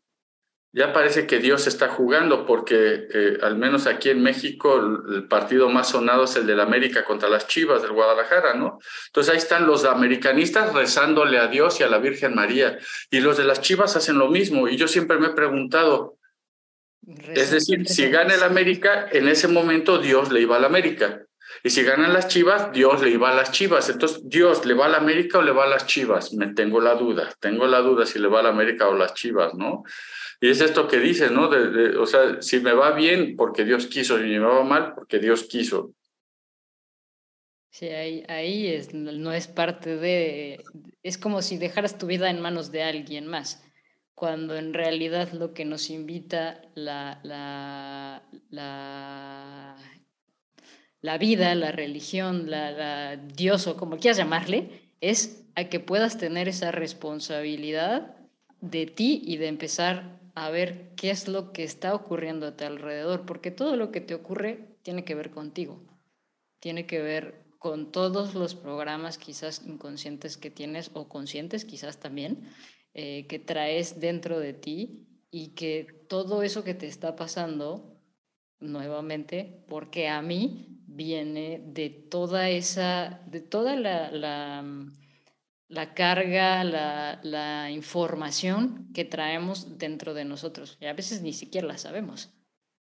ya 0.74 0.94
parece 0.94 1.26
que 1.26 1.40
Dios 1.40 1.66
está 1.66 1.88
jugando 1.88 2.46
porque 2.46 3.08
eh, 3.14 3.38
al 3.42 3.58
menos 3.58 3.88
aquí 3.88 4.10
en 4.10 4.22
México 4.22 4.80
el, 5.10 5.28
partido 5.28 5.70
más 5.70 5.90
sonado 5.90 6.26
es 6.26 6.36
el 6.36 6.46
del 6.46 6.60
América 6.60 7.04
contra 7.06 7.30
las 7.30 7.48
Chivas 7.48 7.82
del 7.82 7.94
Guadalajara, 7.94 8.54
¿no? 8.54 8.80
Entonces 9.08 9.32
ahí 9.32 9.38
están 9.38 9.66
los 9.66 9.86
americanistas 9.86 10.74
rezándole 10.74 11.40
a 11.40 11.48
Dios 11.48 11.80
y 11.80 11.84
a 11.84 11.88
la 11.88 11.98
Virgen 11.98 12.36
María 12.36 12.78
y 13.10 13.20
los 13.22 13.38
de 13.38 13.46
las 13.46 13.62
Chivas 13.62 13.96
hacen 13.96 14.18
lo 14.18 14.30
mismo 14.30 14.68
y 14.68 14.78
yo 14.78 14.88
siempre 14.88 15.18
me 15.18 15.28
he 15.28 15.32
preguntado, 15.32 16.18
es 17.34 17.52
decir, 17.52 17.88
si 17.88 18.10
gana 18.10 18.36
el 18.36 18.44
América, 18.44 19.08
en 19.12 19.30
ese 19.30 19.48
momento 19.48 19.98
Dios 19.98 20.32
le 20.32 20.42
iba 20.42 20.58
al 20.58 20.66
América. 20.66 21.24
Y 21.64 21.70
si 21.70 21.84
ganan 21.84 22.14
las 22.14 22.28
Chivas, 22.28 22.72
Dios 22.74 23.02
le 23.02 23.10
iba 23.10 23.32
a 23.32 23.36
las 23.36 23.52
Chivas. 23.52 23.90
Entonces, 23.90 24.22
¿Dios 24.26 24.66
le 24.66 24.74
va 24.74 24.88
al 24.88 24.96
América 24.96 25.40
o 25.40 25.42
le 25.42 25.52
va 25.52 25.64
a 25.64 25.68
las 25.68 25.88
Chivas? 25.88 26.34
Me 26.34 26.48
tengo 26.54 26.82
la 26.82 26.96
duda. 26.96 27.34
Tengo 27.40 27.66
la 27.66 27.80
duda 27.80 28.06
si 28.06 28.20
le 28.20 28.28
va 28.28 28.42
al 28.42 28.48
América 28.48 28.88
o 28.90 28.96
las 28.96 29.14
Chivas, 29.14 29.54
¿no? 29.54 29.84
Y 30.40 30.50
es 30.50 30.62
esto 30.62 30.88
que 30.88 31.00
dice, 31.00 31.30
¿no? 31.30 31.50
o 32.00 32.06
sea, 32.06 32.42
si 32.42 32.60
me 32.60 32.74
va 32.74 32.92
bien, 32.92 33.36
porque 33.36 33.64
Dios 33.66 33.88
quiso, 33.88 34.20
y 34.24 34.30
me 34.30 34.40
va 34.40 34.64
mal, 34.64 34.94
porque 34.94 35.20
Dios 35.20 35.44
quiso. 35.44 35.94
Sí, 37.72 37.88
ahí, 37.88 38.24
ahí 38.28 38.68
es, 38.68 38.94
no 38.94 39.32
es 39.32 39.48
parte 39.48 39.98
de... 39.98 40.64
Es 41.04 41.18
como 41.18 41.42
si 41.42 41.58
dejaras 41.58 41.98
tu 41.98 42.08
vida 42.08 42.30
en 42.30 42.42
manos 42.42 42.72
de 42.72 42.84
alguien 42.84 43.28
más 43.28 43.64
cuando 44.18 44.58
en 44.58 44.74
realidad 44.74 45.32
lo 45.32 45.54
que 45.54 45.64
nos 45.64 45.92
invita 45.92 46.60
la, 46.74 47.20
la, 47.22 48.24
la, 51.02 51.18
vida, 51.20 51.54
la 51.54 51.72
religión, 51.72 52.50
la, 52.50 53.16
Dios 53.16 53.68
o 53.68 53.78
como 53.78 53.98
quieras 54.00 54.18
llamarle, 54.18 54.90
es 55.02 55.46
a 55.54 55.66
que 55.66 55.80
puedas 55.80 56.18
tener 56.18 56.48
esa 56.48 56.72
responsabilidad 56.72 58.16
de 58.60 58.88
ti 58.88 59.22
y 59.24 59.38
de 59.38 59.50
empezar 59.50 60.20
a 60.38 60.52
ver 60.52 60.94
qué 60.96 61.10
es 61.10 61.28
lo 61.28 61.52
que 61.52 61.64
está 61.64 61.96
ocurriendo 61.96 62.46
a 62.46 62.56
tu 62.56 62.64
alrededor, 62.64 63.26
porque 63.26 63.50
todo 63.50 63.76
lo 63.76 63.90
que 63.90 64.02
te 64.02 64.14
ocurre 64.14 64.78
tiene 64.84 65.04
que 65.04 65.16
ver 65.16 65.32
contigo, 65.32 65.82
tiene 66.60 66.86
que 66.86 67.02
ver 67.02 67.48
con 67.58 67.92
todos 67.92 68.36
los 68.36 68.54
programas 68.54 69.18
quizás 69.18 69.64
inconscientes 69.66 70.38
que 70.38 70.52
tienes 70.52 70.92
o 70.94 71.10
conscientes 71.10 71.66
quizás 71.66 72.00
también, 72.00 72.52
eh, 72.94 73.26
que 73.26 73.40
traes 73.40 74.00
dentro 74.00 74.40
de 74.40 74.54
ti 74.54 75.08
y 75.32 75.56
que 75.56 76.06
todo 76.08 76.44
eso 76.44 76.64
que 76.64 76.76
te 76.76 76.86
está 76.86 77.16
pasando, 77.16 78.00
nuevamente, 78.60 79.66
porque 79.68 80.08
a 80.08 80.22
mí 80.22 80.84
viene 80.86 81.64
de 81.66 81.90
toda 81.90 82.52
esa, 82.52 83.24
de 83.26 83.42
toda 83.42 83.76
la, 83.76 84.12
la, 84.12 84.64
la 85.70 85.94
carga, 85.94 86.64
la, 86.64 87.20
la, 87.24 87.70
información 87.72 88.88
que 88.94 89.06
traemos 89.06 89.78
dentro 89.78 90.14
de 90.14 90.26
nosotros. 90.26 90.78
Y 90.80 90.86
a 90.86 90.94
veces 90.94 91.22
ni 91.22 91.34
siquiera 91.34 91.68
la 91.68 91.78
sabemos. 91.78 92.32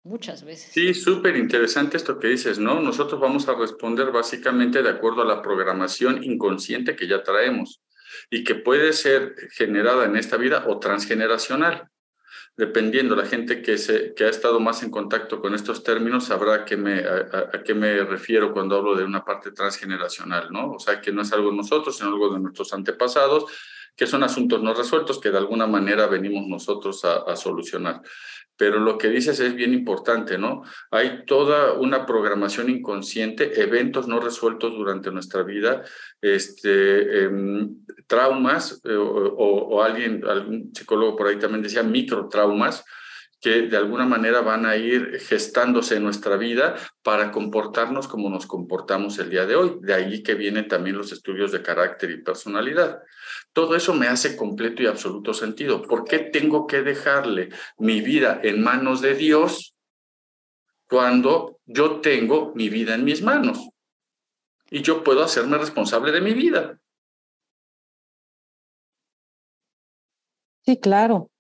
Muchas 0.04 0.42
veces. 0.42 0.72
Sí, 0.72 0.94
súper 0.94 1.36
interesante 1.36 1.96
esto 1.96 2.18
que 2.18 2.26
dices, 2.26 2.58
¿no? 2.58 2.80
Nosotros 2.80 3.20
vamos 3.20 3.48
a 3.48 3.54
responder 3.54 4.10
básicamente 4.10 4.82
de 4.82 4.90
acuerdo 4.90 5.22
a 5.22 5.26
la 5.26 5.42
programación 5.42 6.24
inconsciente 6.24 6.96
que 6.96 7.06
ya 7.06 7.22
traemos 7.22 7.80
y 8.28 8.42
que 8.42 8.56
puede 8.56 8.92
ser 8.92 9.36
generada 9.52 10.04
en 10.04 10.16
esta 10.16 10.36
vida 10.36 10.64
o 10.66 10.80
transgeneracional. 10.80 11.88
Dependiendo, 12.56 13.16
la 13.16 13.24
gente 13.24 13.62
que, 13.62 13.78
se, 13.78 14.12
que 14.14 14.24
ha 14.24 14.28
estado 14.28 14.60
más 14.60 14.82
en 14.82 14.90
contacto 14.90 15.40
con 15.40 15.54
estos 15.54 15.82
términos 15.82 16.24
sabrá 16.24 16.54
a 16.54 16.64
qué, 16.64 16.76
me, 16.76 18.04
refiero 18.04 18.52
cuando 18.52 18.76
hablo 18.76 18.94
de 18.94 19.04
una 19.04 19.24
parte 19.24 19.52
transgeneracional, 19.52 20.52
¿no? 20.52 20.72
O 20.72 20.78
sea, 20.78 21.00
que 21.00 21.12
no 21.12 21.22
es 21.22 21.32
algo 21.32 21.50
de 21.50 21.56
nosotros, 21.56 21.96
sino 21.96 22.10
algo 22.10 22.32
de 22.34 22.40
nuestros 22.40 22.74
antepasados, 22.74 23.46
que 23.96 24.06
son 24.06 24.22
asuntos 24.22 24.62
no 24.62 24.74
resueltos 24.74 25.18
que 25.18 25.30
de 25.30 25.38
alguna 25.38 25.66
manera 25.66 26.06
venimos 26.06 26.46
nosotros 26.46 27.04
a 27.04 27.36
solucionar 27.36 28.02
pero 28.56 28.78
lo 28.78 28.98
que 28.98 29.08
dices 29.08 29.40
es 29.40 29.54
bien 29.54 29.74
importante, 29.74 30.38
¿no? 30.38 30.62
Hay 30.90 31.24
toda 31.26 31.72
una 31.74 32.06
programación 32.06 32.70
inconsciente, 32.70 33.60
eventos 33.60 34.06
no 34.06 34.20
resueltos 34.20 34.72
durante 34.72 35.10
nuestra 35.10 35.42
vida, 35.42 35.82
este, 36.20 37.24
em, 37.24 37.76
traumas, 38.06 38.80
eh, 38.84 38.94
o, 38.96 39.82
alguien, 39.82 40.22
algún 40.26 40.72
psicólogo 40.74 41.16
por 41.16 41.28
ahí 41.28 41.38
también 41.38 41.62
decía 41.62 41.82
microtraumas, 41.82 42.84
que 43.42 43.62
de 43.62 43.76
alguna 43.76 44.06
manera 44.06 44.40
van 44.40 44.66
a 44.66 44.76
ir 44.76 45.18
gestándose 45.18 45.96
en 45.96 46.04
nuestra 46.04 46.36
vida 46.36 46.76
para 47.02 47.32
comportarnos 47.32 48.06
como 48.06 48.30
nos 48.30 48.46
comportamos 48.46 49.18
el 49.18 49.30
día 49.30 49.46
de 49.46 49.56
hoy. 49.56 49.78
De 49.80 49.92
ahí 49.92 50.22
que 50.22 50.34
vienen 50.34 50.68
también 50.68 50.96
los 50.96 51.10
estudios 51.10 51.50
de 51.50 51.60
carácter 51.60 52.12
y 52.12 52.22
personalidad. 52.22 53.02
Todo 53.52 53.74
eso 53.74 53.94
me 53.94 54.06
hace 54.06 54.36
completo 54.36 54.84
y 54.84 54.86
absoluto 54.86 55.34
sentido. 55.34 55.82
¿Por 55.82 56.04
qué 56.04 56.20
tengo 56.20 56.68
que 56.68 56.82
dejarle 56.82 57.48
mi 57.78 58.00
vida 58.00 58.40
en 58.44 58.62
manos 58.62 59.00
de 59.00 59.16
Dios 59.16 59.74
cuando 60.88 61.58
yo 61.66 62.00
tengo 62.00 62.52
mi 62.54 62.68
vida 62.68 62.94
en 62.94 63.04
mis 63.04 63.22
manos? 63.22 63.70
Y 64.70 64.82
yo 64.82 65.02
puedo 65.02 65.20
hacerme 65.20 65.58
responsable 65.58 66.12
de 66.12 66.20
mi 66.20 66.32
vida. 66.32 66.78
Sí, 70.64 70.78
claro. 70.78 71.31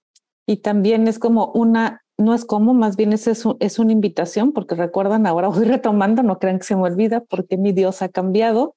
Y 0.46 0.58
también 0.58 1.08
es 1.08 1.18
como 1.18 1.52
una, 1.52 2.02
no 2.18 2.34
es 2.34 2.44
como, 2.44 2.74
más 2.74 2.96
bien 2.96 3.12
es, 3.12 3.26
es, 3.26 3.78
una 3.78 3.92
invitación, 3.92 4.52
porque 4.52 4.74
recuerdan, 4.74 5.26
ahora 5.26 5.48
voy 5.48 5.64
retomando, 5.64 6.22
no 6.22 6.38
crean 6.38 6.58
que 6.58 6.64
se 6.64 6.76
me 6.76 6.82
olvida, 6.82 7.20
porque 7.20 7.56
mi 7.56 7.72
Dios 7.72 8.02
ha 8.02 8.08
cambiado, 8.08 8.76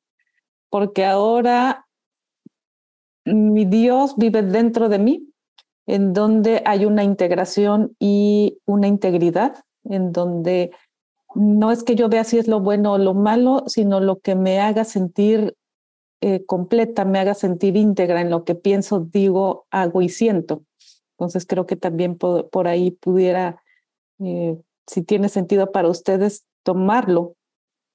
porque 0.69 1.05
ahora 1.05 1.85
mi 3.25 3.65
Dios 3.65 4.15
vive 4.17 4.43
dentro 4.43 4.89
de 4.89 4.99
mí 4.99 5.29
en 5.87 6.13
donde 6.13 6.61
hay 6.65 6.85
una 6.85 7.03
integración 7.03 7.95
y 7.99 8.59
una 8.65 8.87
integridad, 8.87 9.63
en 9.83 10.11
donde 10.11 10.71
no 11.35 11.71
es 11.71 11.83
que 11.83 11.95
yo 11.95 12.09
vea 12.09 12.23
si 12.23 12.37
es 12.37 12.47
lo 12.47 12.59
bueno 12.59 12.93
o 12.93 12.97
lo 12.97 13.13
malo, 13.13 13.63
sino 13.67 13.99
lo 13.99 14.19
que 14.19 14.35
me 14.35 14.59
haga 14.59 14.83
sentir 14.83 15.55
eh, 16.21 16.45
completa, 16.45 17.05
me 17.05 17.19
haga 17.19 17.33
sentir 17.33 17.75
íntegra 17.75 18.21
en 18.21 18.29
lo 18.29 18.45
que 18.45 18.55
pienso, 18.55 19.01
digo, 19.01 19.67
hago 19.69 20.01
y 20.01 20.09
siento. 20.09 20.63
Entonces 21.17 21.45
creo 21.45 21.65
que 21.65 21.75
también 21.75 22.17
por, 22.17 22.67
ahí 22.67 22.91
pudiera, 22.91 23.61
eh, 24.19 24.57
si 24.85 25.01
tiene 25.01 25.29
sentido 25.29 25.71
para 25.71 25.89
ustedes, 25.89 26.45
tomarlo, 26.63 27.35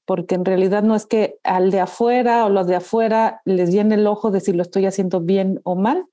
porque 0.07 0.35
en 0.35 0.45
realidad 0.45 0.83
no 0.83 0.97
es 0.97 1.07
que 1.07 1.39
al 1.45 1.71
de 1.71 1.81
afuera 1.81 2.47
o 2.47 2.49
los 2.49 2.67
de 2.67 2.77
afuera 2.77 3.43
les 3.45 3.71
llene 3.71 3.97
el 3.97 4.07
ojo 4.07 4.31
de 4.31 4.41
si 4.41 4.53
lo 4.53 4.63
estoy 4.63 4.87
haciendo 4.87 5.21
bien 5.21 5.61
o 5.65 5.77
mal, 5.77 6.07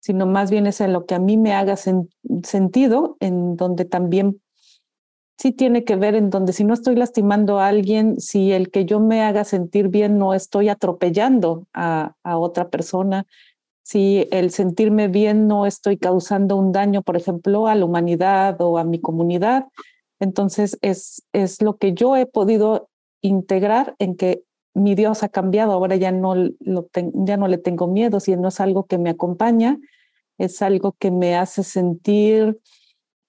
sino 0.00 0.26
más 0.26 0.50
bien 0.50 0.66
es 0.66 0.80
en 0.80 0.92
lo 0.92 1.06
que 1.06 1.14
a 1.14 1.18
mí 1.18 1.36
me 1.36 1.52
haga 1.52 1.76
sentido, 1.76 3.16
en 3.20 3.56
donde 3.56 3.84
también 3.84 4.40
sí 5.38 5.52
tiene 5.52 5.84
que 5.84 5.96
ver 5.96 6.14
en 6.14 6.30
donde 6.30 6.52
si 6.52 6.64
no 6.64 6.74
estoy 6.74 6.96
lastimando 6.96 7.58
a 7.58 7.68
alguien, 7.68 8.20
si 8.20 8.52
el 8.52 8.70
que 8.70 8.86
yo 8.86 9.00
me 9.00 9.22
haga 9.22 9.44
sentir 9.44 9.88
bien 9.88 10.18
no 10.18 10.34
estoy 10.34 10.68
atropellando 10.68 11.66
a, 11.72 12.14
a 12.22 12.38
otra 12.38 12.70
persona, 12.70 13.26
si 13.84 14.26
el 14.30 14.50
sentirme 14.50 15.08
bien 15.08 15.46
no 15.46 15.66
estoy 15.66 15.98
causando 15.98 16.56
un 16.56 16.72
daño, 16.72 17.02
por 17.02 17.16
ejemplo, 17.16 17.68
a 17.68 17.74
la 17.74 17.84
humanidad 17.84 18.60
o 18.60 18.78
a 18.78 18.84
mi 18.84 18.98
comunidad. 18.98 19.66
Entonces 20.18 20.78
es, 20.80 21.22
es 21.32 21.60
lo 21.60 21.76
que 21.76 21.92
yo 21.92 22.16
he 22.16 22.24
podido 22.24 22.88
integrar 23.20 23.94
en 23.98 24.16
que 24.16 24.42
mi 24.74 24.94
Dios 24.94 25.22
ha 25.22 25.28
cambiado, 25.28 25.72
ahora 25.72 25.96
ya 25.96 26.10
no, 26.10 26.34
lo 26.34 26.88
ya 26.94 27.36
no 27.36 27.46
le 27.46 27.58
tengo 27.58 27.86
miedo, 27.86 28.18
si 28.20 28.34
no 28.36 28.48
es 28.48 28.58
algo 28.58 28.86
que 28.86 28.98
me 28.98 29.10
acompaña, 29.10 29.78
es 30.38 30.62
algo 30.62 30.96
que 30.98 31.10
me 31.10 31.36
hace 31.36 31.62
sentir 31.62 32.58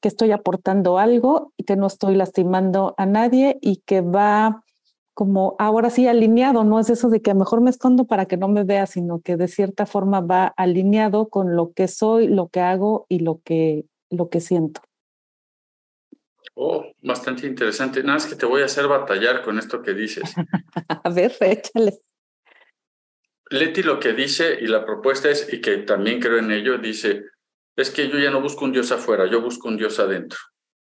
que 0.01 0.07
estoy 0.07 0.31
aportando 0.31 0.97
algo 0.97 1.53
y 1.57 1.65
que 1.65 1.75
no 1.75 1.87
estoy 1.87 2.15
lastimando 2.15 2.95
a 2.97 3.05
nadie 3.05 3.59
y 3.61 3.77
que 3.85 4.01
va 4.01 4.63
como 5.15 5.56
ahora 5.60 5.89
sí 5.89 6.08
alineado, 6.08 6.63
no 6.63 6.80
es 6.80 6.89
eso 6.89 7.10
de 7.10 7.21
que 7.21 7.34
mejor 7.34 7.62
me 7.62 7.69
escondo 7.69 8.06
para 8.06 8.25
que 8.25 8.38
no 8.38 8.49
me 8.49 8.63
vea, 8.63 8.86
sino 8.86 9.21
que 9.21 9.38
de 9.38 9.47
cierta 9.47 9.86
forma 9.86 10.19
va 10.19 10.47
alineado 10.58 11.30
con 11.30 11.56
lo 11.56 11.71
que 11.73 11.88
soy, 11.88 12.28
lo 12.28 12.49
que 12.49 12.60
hago 12.60 13.08
y 13.10 13.19
lo 13.19 13.41
que, 13.43 13.86
lo 14.12 14.30
que 14.30 14.41
siento. 14.41 14.82
Oh, 16.54 16.86
bastante 17.01 17.47
interesante. 17.47 18.01
Nada 18.01 18.15
más 18.15 18.28
que 18.28 18.36
te 18.36 18.45
voy 18.45 18.62
a 18.62 18.65
hacer 18.65 18.88
batallar 18.88 19.41
con 19.41 19.58
esto 19.58 19.82
que 19.82 19.93
dices. 19.93 20.34
a 21.04 21.10
ver, 21.10 21.34
échale. 21.39 21.99
Leti 23.49 23.84
lo 23.84 23.99
que 23.99 24.13
dice 24.13 24.58
y 24.60 24.67
la 24.67 24.86
propuesta 24.86 25.30
es, 25.30 25.51
y 25.51 25.62
que 25.62 25.78
también 25.78 26.19
creo 26.19 26.39
en 26.39 26.51
ello, 26.51 26.78
dice, 26.78 27.23
es 27.78 27.89
que 27.89 28.10
yo 28.10 28.19
ya 28.19 28.32
no 28.32 28.41
busco 28.41 28.65
un 28.65 28.73
Dios 28.73 28.91
afuera, 28.91 29.30
yo 29.30 29.41
busco 29.41 29.69
un 29.69 29.78
Dios 29.78 29.97
adentro. 29.99 30.39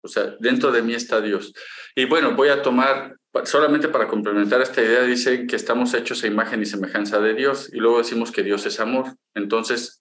O 0.02 0.08
sea, 0.08 0.36
dentro 0.38 0.70
de 0.70 0.82
mí 0.82 0.94
está 0.94 1.20
Dios. 1.20 1.52
Y 1.94 2.04
bueno, 2.04 2.34
voy 2.34 2.48
a 2.48 2.62
tomar, 2.62 3.16
solamente 3.44 3.88
para 3.88 4.08
complementar 4.08 4.60
esta 4.60 4.82
idea, 4.82 5.02
dice 5.02 5.46
que 5.46 5.56
estamos 5.56 5.94
hechos 5.94 6.22
a 6.22 6.26
imagen 6.26 6.62
y 6.62 6.66
semejanza 6.66 7.20
de 7.20 7.34
Dios, 7.34 7.70
y 7.72 7.78
luego 7.78 7.98
decimos 7.98 8.32
que 8.32 8.42
Dios 8.42 8.66
es 8.66 8.80
amor. 8.80 9.16
Entonces, 9.34 10.00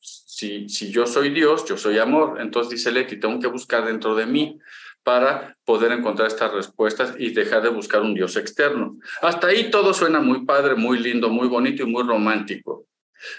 si, 0.00 0.68
si 0.68 0.90
yo 0.90 1.06
soy 1.06 1.30
Dios, 1.30 1.64
yo 1.66 1.76
soy 1.76 1.98
amor, 1.98 2.40
entonces 2.40 2.70
dice 2.70 2.92
Leti, 2.92 3.18
tengo 3.18 3.40
que 3.40 3.46
buscar 3.46 3.86
dentro 3.86 4.14
de 4.14 4.26
mí 4.26 4.58
para 5.02 5.56
poder 5.64 5.92
encontrar 5.92 6.28
estas 6.28 6.52
respuestas 6.52 7.14
y 7.18 7.30
dejar 7.30 7.62
de 7.62 7.68
buscar 7.68 8.02
un 8.02 8.12
Dios 8.12 8.36
externo. 8.36 8.98
Hasta 9.22 9.46
ahí 9.46 9.70
todo 9.70 9.94
suena 9.94 10.20
muy 10.20 10.44
padre, 10.44 10.74
muy 10.74 10.98
lindo, 10.98 11.28
muy 11.28 11.46
bonito 11.46 11.84
y 11.84 11.86
muy 11.86 12.02
romántico. 12.02 12.86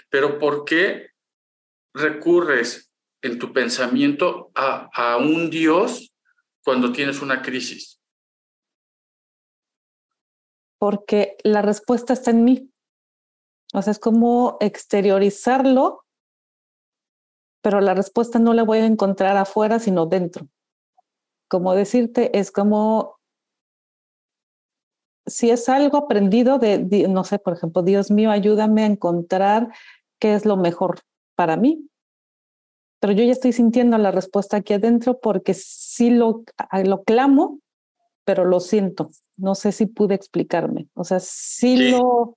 Pero 0.08 0.38
¿por 0.38 0.64
qué 0.64 1.10
recurres 1.92 2.90
en 3.20 3.38
tu 3.38 3.52
pensamiento 3.52 4.50
a, 4.54 4.88
a 4.92 5.18
un 5.18 5.50
Dios 5.50 6.12
cuando 6.64 6.90
tienes 6.90 7.20
una 7.20 7.42
crisis? 7.42 7.97
Porque 10.78 11.36
la 11.42 11.62
respuesta 11.62 12.12
está 12.12 12.30
en 12.30 12.44
mí. 12.44 12.70
O 13.74 13.82
sea, 13.82 13.90
es 13.90 13.98
como 13.98 14.56
exteriorizarlo, 14.60 16.04
pero 17.62 17.80
la 17.80 17.94
respuesta 17.94 18.38
no 18.38 18.54
la 18.54 18.62
voy 18.62 18.78
a 18.78 18.86
encontrar 18.86 19.36
afuera, 19.36 19.78
sino 19.78 20.06
dentro. 20.06 20.48
Como 21.48 21.74
decirte, 21.74 22.38
es 22.38 22.50
como 22.50 23.18
si 25.26 25.50
es 25.50 25.68
algo 25.68 25.98
aprendido 25.98 26.58
de, 26.58 26.78
no 27.08 27.24
sé, 27.24 27.38
por 27.38 27.52
ejemplo, 27.52 27.82
Dios 27.82 28.10
mío, 28.10 28.30
ayúdame 28.30 28.84
a 28.84 28.86
encontrar 28.86 29.68
qué 30.18 30.34
es 30.34 30.46
lo 30.46 30.56
mejor 30.56 31.00
para 31.34 31.56
mí 31.56 31.88
pero 33.00 33.12
yo 33.12 33.24
ya 33.24 33.32
estoy 33.32 33.52
sintiendo 33.52 33.96
la 33.98 34.10
respuesta 34.10 34.56
aquí 34.56 34.74
adentro 34.74 35.20
porque 35.20 35.54
sí 35.54 36.10
lo, 36.10 36.42
lo 36.84 37.02
clamo, 37.04 37.60
pero 38.28 38.44
lo 38.44 38.60
siento. 38.60 39.10
No 39.38 39.54
sé 39.54 39.72
si 39.72 39.86
pude 39.86 40.14
explicarme. 40.14 40.86
O 40.92 41.02
sea, 41.02 41.18
sí, 41.18 41.92
Lo, 41.92 42.36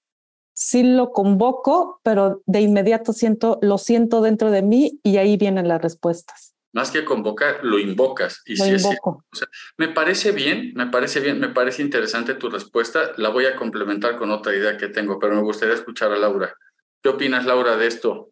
sí 0.54 0.84
lo 0.84 1.12
convoco, 1.12 2.00
pero 2.02 2.42
de 2.46 2.62
inmediato 2.62 3.12
siento, 3.12 3.60
lo 3.62 3.78
siento 3.78 4.22
dentro 4.22 4.52
de 4.52 4.62
mí 4.62 5.02
y 5.04 5.18
ahí 5.18 5.36
vienen 5.36 5.68
las 5.68 5.82
respuestas. 5.82 6.56
Más 6.72 6.92
que 6.92 7.04
convocar, 7.04 7.60
lo 7.64 7.78
invocas. 7.78 8.42
Y 8.46 8.56
lo 8.56 8.68
invoco. 8.68 9.26
o 9.30 9.36
sea, 9.36 9.50
me 9.76 9.90
parece 9.90 10.32
bien, 10.32 10.72
me 10.76 10.88
parece 10.88 11.20
bien, 11.20 11.42
me 11.42 11.50
parece 11.50 11.82
interesante 11.82 12.36
tu 12.36 12.50
respuesta. 12.50 13.12
La 13.18 13.28
voy 13.28 13.46
a 13.46 13.58
complementar 13.58 14.16
con 14.16 14.32
otra 14.32 14.56
idea 14.56 14.78
que 14.78 14.88
tengo, 14.88 15.20
pero 15.20 15.36
me 15.36 15.42
gustaría 15.42 15.76
escuchar 15.76 16.14
a 16.14 16.18
Laura. 16.18 16.56
¿Qué 17.04 17.10
opinas, 17.10 17.46
Laura, 17.46 17.76
de 17.76 17.88
esto? 17.88 18.32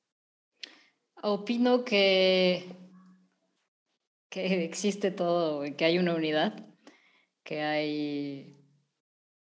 Opino 1.22 1.84
que, 1.84 2.74
que 4.30 4.64
existe 4.64 5.12
todo, 5.12 5.66
que 5.76 5.84
hay 5.84 6.00
una 6.00 6.16
unidad, 6.16 6.69
que 7.50 7.64
hay, 7.64 8.58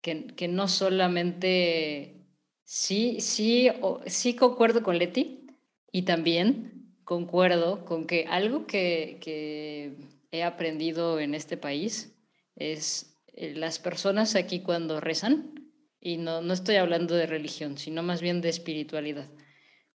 que, 0.01 0.27
que 0.35 0.49
no 0.49 0.67
solamente, 0.67 2.27
sí, 2.65 3.21
sí, 3.21 3.69
sí 4.07 4.35
concuerdo 4.35 4.83
con 4.83 4.97
Leti 4.97 5.47
y 5.89 6.01
también 6.01 6.97
concuerdo 7.05 7.85
con 7.85 8.05
que 8.05 8.25
algo 8.27 8.67
que, 8.67 9.19
que 9.21 9.95
he 10.31 10.43
aprendido 10.43 11.21
en 11.21 11.33
este 11.33 11.55
país 11.55 12.13
es 12.57 13.17
eh, 13.27 13.53
las 13.55 13.79
personas 13.79 14.35
aquí 14.35 14.59
cuando 14.59 14.99
rezan, 14.99 15.71
y 16.01 16.17
no, 16.17 16.41
no 16.41 16.51
estoy 16.51 16.75
hablando 16.75 17.15
de 17.15 17.25
religión, 17.25 17.77
sino 17.77 18.03
más 18.03 18.21
bien 18.21 18.41
de 18.41 18.49
espiritualidad. 18.49 19.29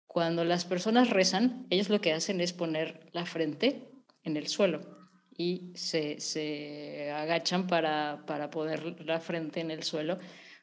Cuando 0.07 0.43
las 0.43 0.65
personas 0.65 1.09
rezan, 1.09 1.67
ellos 1.69 1.87
lo 1.87 2.01
que 2.01 2.11
hacen 2.11 2.41
es 2.41 2.51
poner 2.51 3.09
la 3.13 3.25
frente 3.25 3.93
en 4.23 4.35
el 4.35 4.47
suelo 4.47 5.02
y 5.35 5.71
se, 5.75 7.11
agachan 7.11 7.67
para, 7.67 8.25
para 8.25 8.49
poner 8.49 9.01
la 9.05 9.19
frente 9.19 9.59
en 9.59 9.71
el 9.71 9.83
suelo, 9.83 10.19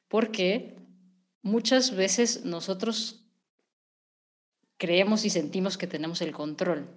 porque 0.09 0.77
muchas 1.43 1.95
veces 1.95 2.45
nosotros 2.45 3.27
creemos 4.77 5.25
y 5.25 5.31
sentimos 5.31 5.77
que 5.77 5.87
tenemos 5.87 6.23
el 6.23 6.33
control. 6.33 6.89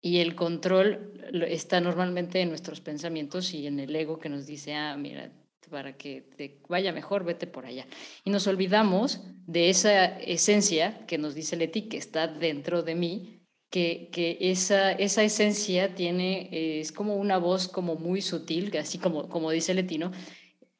Y 0.00 0.18
el 0.18 0.34
control 0.34 1.18
está 1.48 1.80
normalmente 1.80 2.42
en 2.42 2.50
nuestros 2.50 2.82
pensamientos 2.82 3.54
y 3.54 3.66
en 3.66 3.80
el 3.80 3.96
ego 3.96 4.18
que 4.18 4.28
nos 4.28 4.46
dice, 4.46 4.74
ah, 4.74 4.96
mira, 4.98 5.32
para 5.70 5.96
que 5.96 6.20
te 6.36 6.60
vaya 6.68 6.92
mejor, 6.92 7.24
vete 7.24 7.46
por 7.46 7.64
allá. 7.64 7.86
Y 8.22 8.30
nos 8.30 8.46
olvidamos 8.46 9.22
de 9.46 9.70
esa 9.70 10.18
esencia 10.18 11.06
que 11.06 11.16
nos 11.16 11.34
dice 11.34 11.56
Leti, 11.56 11.88
que 11.88 11.96
está 11.96 12.28
dentro 12.28 12.82
de 12.82 12.94
mí, 12.94 13.43
que, 13.74 14.08
que 14.12 14.38
esa, 14.40 14.92
esa 14.92 15.24
esencia 15.24 15.96
tiene, 15.96 16.48
eh, 16.52 16.78
es 16.78 16.92
como 16.92 17.16
una 17.16 17.38
voz 17.38 17.66
como 17.66 17.96
muy 17.96 18.22
sutil, 18.22 18.70
así 18.78 18.98
como, 18.98 19.28
como 19.28 19.50
dice 19.50 19.74
Letino, 19.74 20.12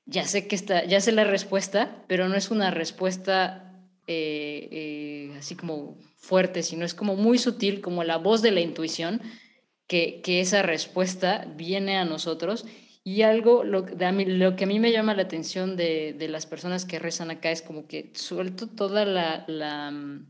ya 0.07 0.25
sé 0.29 0.47
que 0.47 0.55
está, 0.55 0.85
ya 0.85 1.01
sé 1.01 1.11
la 1.11 1.25
respuesta, 1.25 2.05
pero 2.07 2.29
no 2.29 2.37
es 2.37 2.53
una 2.53 2.71
respuesta 2.71 3.83
eh, 4.07 4.69
eh, 4.71 5.35
así 5.37 5.57
como 5.57 5.99
fuerte, 6.19 6.63
sino 6.63 6.85
es 6.85 6.95
como 6.95 7.17
muy 7.17 7.39
sutil, 7.39 7.81
como 7.81 8.05
la 8.05 8.17
voz 8.17 8.43
de 8.43 8.53
la 8.53 8.61
intuición, 8.61 9.21
que, 9.89 10.21
que 10.23 10.41
esa 10.41 10.63
respuesta 10.63 11.53
viene 11.57 11.97
a 11.97 12.05
nosotros. 12.05 12.65
Y 13.03 13.23
algo, 13.23 13.65
lo, 13.65 13.83
de 13.83 14.13
lo 14.27 14.55
que 14.55 14.65
a 14.65 14.69
mí 14.69 14.79
me 14.79 14.93
llama 14.93 15.15
la 15.15 15.23
atención 15.23 15.77
de, 15.77 16.15
de, 16.17 16.29
las 16.29 16.47
personas 16.47 16.85
que 16.85 17.01
rezan 17.01 17.33
acá 17.33 17.51
es 17.51 17.61
como 17.61 17.89
que 17.89 18.13
suelto 18.15 18.69
toda 18.69 19.05
la, 19.05 19.45
la, 19.49 19.91
mm, 19.91 20.29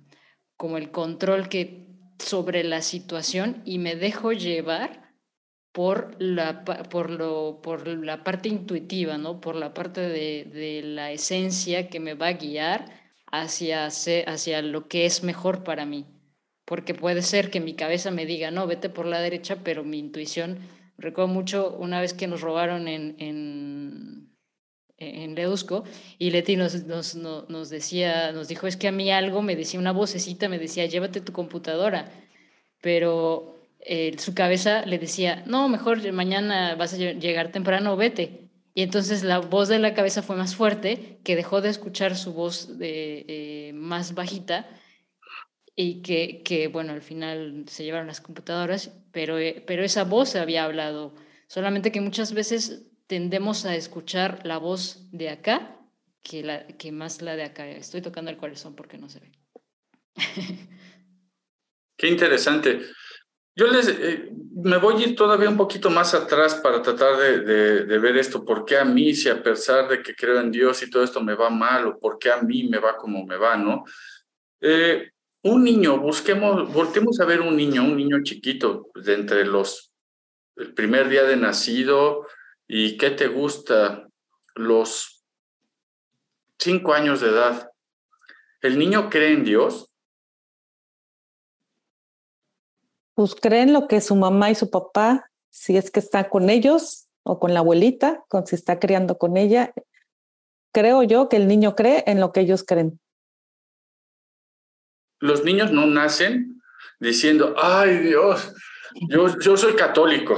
como 0.57 0.79
el 0.79 0.90
control 0.90 1.50
que 1.50 1.93
sobre 2.25 2.65
la 2.65 2.83
situación 2.83 3.63
y 3.65 3.79
me 3.79 3.97
dejo 3.97 4.33
llevar 4.33 5.15
por 5.73 6.17
la, 6.21 6.65
por 6.65 7.11
lo, 7.11 7.61
por 7.63 7.87
la 7.87 8.25
parte 8.25 8.49
intuitiva, 8.49 9.19
¿no? 9.19 9.41
por 9.41 9.57
la 9.57 9.75
parte 9.75 10.01
de, 10.01 10.45
de 10.45 10.83
la 10.83 11.11
esencia 11.13 11.89
que 11.89 12.01
me 12.01 12.15
va 12.15 12.29
a 12.29 12.33
guiar 12.35 12.87
hacia, 13.31 13.87
hacia 13.87 14.63
lo 14.63 14.89
que 14.89 15.07
es 15.07 15.23
mejor 15.23 15.65
para 15.65 15.85
mí. 15.85 16.07
Porque 16.65 16.95
puede 16.95 17.23
ser 17.23 17.51
que 17.51 17.61
mi 17.61 17.75
cabeza 17.75 18.11
me 18.11 18.25
diga, 18.25 18.51
no, 18.51 18.67
vete 18.67 18.89
por 18.89 19.07
la 19.07 19.21
derecha, 19.21 19.59
pero 19.63 19.85
mi 19.85 19.99
intuición 19.99 20.61
Recuerdo 20.97 21.33
mucho 21.33 21.77
una 21.77 22.01
vez 22.01 22.15
que 22.15 22.29
nos 22.29 22.41
robaron 22.41 22.87
en, 22.87 23.17
en, 23.19 24.24
en 24.98 25.35
Ledusco 25.35 25.85
y 26.18 26.30
Leti 26.30 26.57
nos, 26.57 26.85
nos, 26.85 27.14
nos, 27.16 27.70
decía, 27.70 28.33
nos 28.33 28.48
dijo, 28.48 28.66
es 28.66 28.76
que 28.76 28.88
a 28.88 28.92
mí 28.92 29.11
algo 29.11 29.42
me 29.42 29.57
decía, 29.57 29.80
una 29.80 29.92
vocecita 29.92 30.48
me 30.48 30.59
decía, 30.59 30.87
llévate 30.87 31.20
tu 31.20 31.33
computadora. 31.33 32.12
pero 32.80 33.54
eh, 33.80 34.16
su 34.18 34.35
cabeza 34.35 34.87
le 34.87 34.98
decía, 34.98 35.42
no, 35.46 35.68
mejor 35.68 36.11
mañana 36.12 36.74
vas 36.76 36.94
a 36.94 36.96
llegar 36.96 37.52
temprano, 37.52 37.96
vete. 37.96 38.50
Y 38.74 38.83
entonces 38.83 39.22
la 39.22 39.38
voz 39.38 39.68
de 39.68 39.78
la 39.78 39.94
cabeza 39.94 40.22
fue 40.22 40.37
más 40.37 40.57
fuerte, 40.57 41.18
que 41.24 41.37
dejó 41.37 41.61
de 41.61 41.68
escuchar 41.70 42.16
su 42.16 42.33
voz 42.33 42.70
eh, 42.80 43.72
más 43.74 44.14
bajita 44.14 44.66
y 45.76 46.02
que, 46.02 46.42
que, 46.44 46.68
bueno, 46.68 46.92
al 46.92 47.02
final 47.02 47.64
se 47.68 47.85
llevaron 47.85 48.07
las 48.07 48.20
computadoras, 48.20 48.92
pero, 49.12 49.38
eh, 49.38 49.62
pero 49.66 49.85
esa 49.85 50.04
voz 50.04 50.35
había 50.37 50.64
hablado. 50.64 51.14
Solamente 51.46 51.92
que 51.92 52.00
muchas 52.00 52.33
veces 52.33 52.83
tendemos 53.07 53.64
a 53.64 53.77
escuchar 53.77 54.40
la 54.45 54.59
voz 54.59 55.09
de 55.12 55.31
acá 55.31 55.79
que, 56.23 56.43
la, 56.43 56.67
que 56.67 56.93
más 56.93 57.23
la 57.23 57.37
de 57.37 57.45
acá. 57.45 57.69
Estoy 57.69 58.03
tocando 58.03 58.31
el 58.31 58.37
corazón 58.37 58.75
porque 58.75 58.99
no 58.99 59.09
se 59.09 59.21
ve. 59.21 59.33
Qué 61.97 62.09
interesante. 62.09 62.81
Yo 63.57 63.69
les 63.69 63.88
eh, 63.88 64.31
me 64.57 64.79
voy 64.79 65.01
a 65.03 65.07
ir 65.07 65.14
todavía 65.14 65.49
un 65.49 65.57
poquito 65.57 65.88
más 65.88 66.12
atrás 66.12 66.57
para 66.57 66.83
tratar 66.83 67.17
de, 67.17 67.85
de, 67.85 67.99
ver 67.99 68.17
esto. 68.17 68.45
¿Por 68.45 68.64
qué 68.64 68.79
a 68.79 68.85
mí, 68.85 69.14
si 69.14 69.29
a 69.29 69.40
pesar 69.40 69.88
de 69.88 70.03
que 70.03 70.14
creo 70.14 70.40
en 70.40 70.51
Dios 70.51 70.83
y 70.83 70.90
todo 70.90 71.05
esto 71.05 71.23
me 71.23 71.35
va 71.35 71.51
mal, 71.51 71.87
o 71.87 71.99
por 72.01 72.19
qué 72.19 72.33
a 72.33 72.43
mí 72.43 72.64
me 72.64 72.79
va 72.79 72.97
como 72.97 73.25
me 73.25 73.37
va, 73.37 73.57
no? 73.57 73.85
Eh, 74.61 75.11
un 75.43 75.62
niño, 75.62 75.99
busquemos, 75.99 76.73
voltemos 76.73 77.21
a 77.21 77.27
ver 77.27 77.43
un 77.43 77.57
niño, 77.57 77.85
un 77.85 77.97
niño 77.97 78.23
chiquito, 78.25 78.90
de 78.95 79.14
entre 79.14 79.45
los, 79.45 79.93
el 80.57 80.75
primer 80.75 81.09
día 81.09 81.23
de 81.23 81.37
nacido 81.37 82.27
y 82.66 82.96
qué 82.96 83.11
te 83.11 83.29
gusta, 83.29 84.09
los 84.55 85.24
cinco 86.59 86.94
años 86.94 87.20
de 87.20 87.29
edad. 87.29 87.70
¿El 88.61 88.79
niño 88.79 89.11
cree 89.11 89.33
en 89.33 89.44
Dios? 89.44 89.94
pues 93.14 93.35
creen 93.35 93.72
lo 93.72 93.87
que 93.88 94.00
su 94.00 94.16
mamá 94.16 94.50
y 94.50 94.55
su 94.55 94.70
papá, 94.70 95.31
si 95.50 95.77
es 95.77 95.90
que 95.90 96.00
está 96.00 96.29
con 96.29 96.50
ellos 96.50 97.07
o 97.22 97.38
con 97.38 97.55
la 97.55 97.61
abuelita, 97.61 98.24
con 98.29 98.46
si 98.46 98.57
está 98.57 98.79
criando 98.79 99.18
con 99.18 99.37
ella, 99.37 99.72
creo 100.72 101.03
yo 101.05 101.29
que 101.29 101.37
el 101.37 101.46
niño 101.46 101.77
cree 101.77 102.03
en 102.07 102.20
lo 102.20 102.33
que 102.33 102.40
ellos 102.40 102.64
creen. 102.64 103.00
Los 105.20 105.44
niños 105.44 105.70
no 105.70 105.87
nacen 105.87 106.61
diciendo, 106.98 107.55
ay 107.57 107.98
Dios, 107.98 108.53
yo, 109.09 109.38
yo 109.38 109.57
soy 109.57 109.74
católico. 109.74 110.37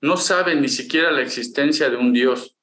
No 0.00 0.16
saben 0.16 0.60
ni 0.60 0.68
siquiera 0.68 1.10
la 1.10 1.22
existencia 1.22 1.90
de 1.90 1.96
un 1.96 2.12
Dios. 2.12 2.56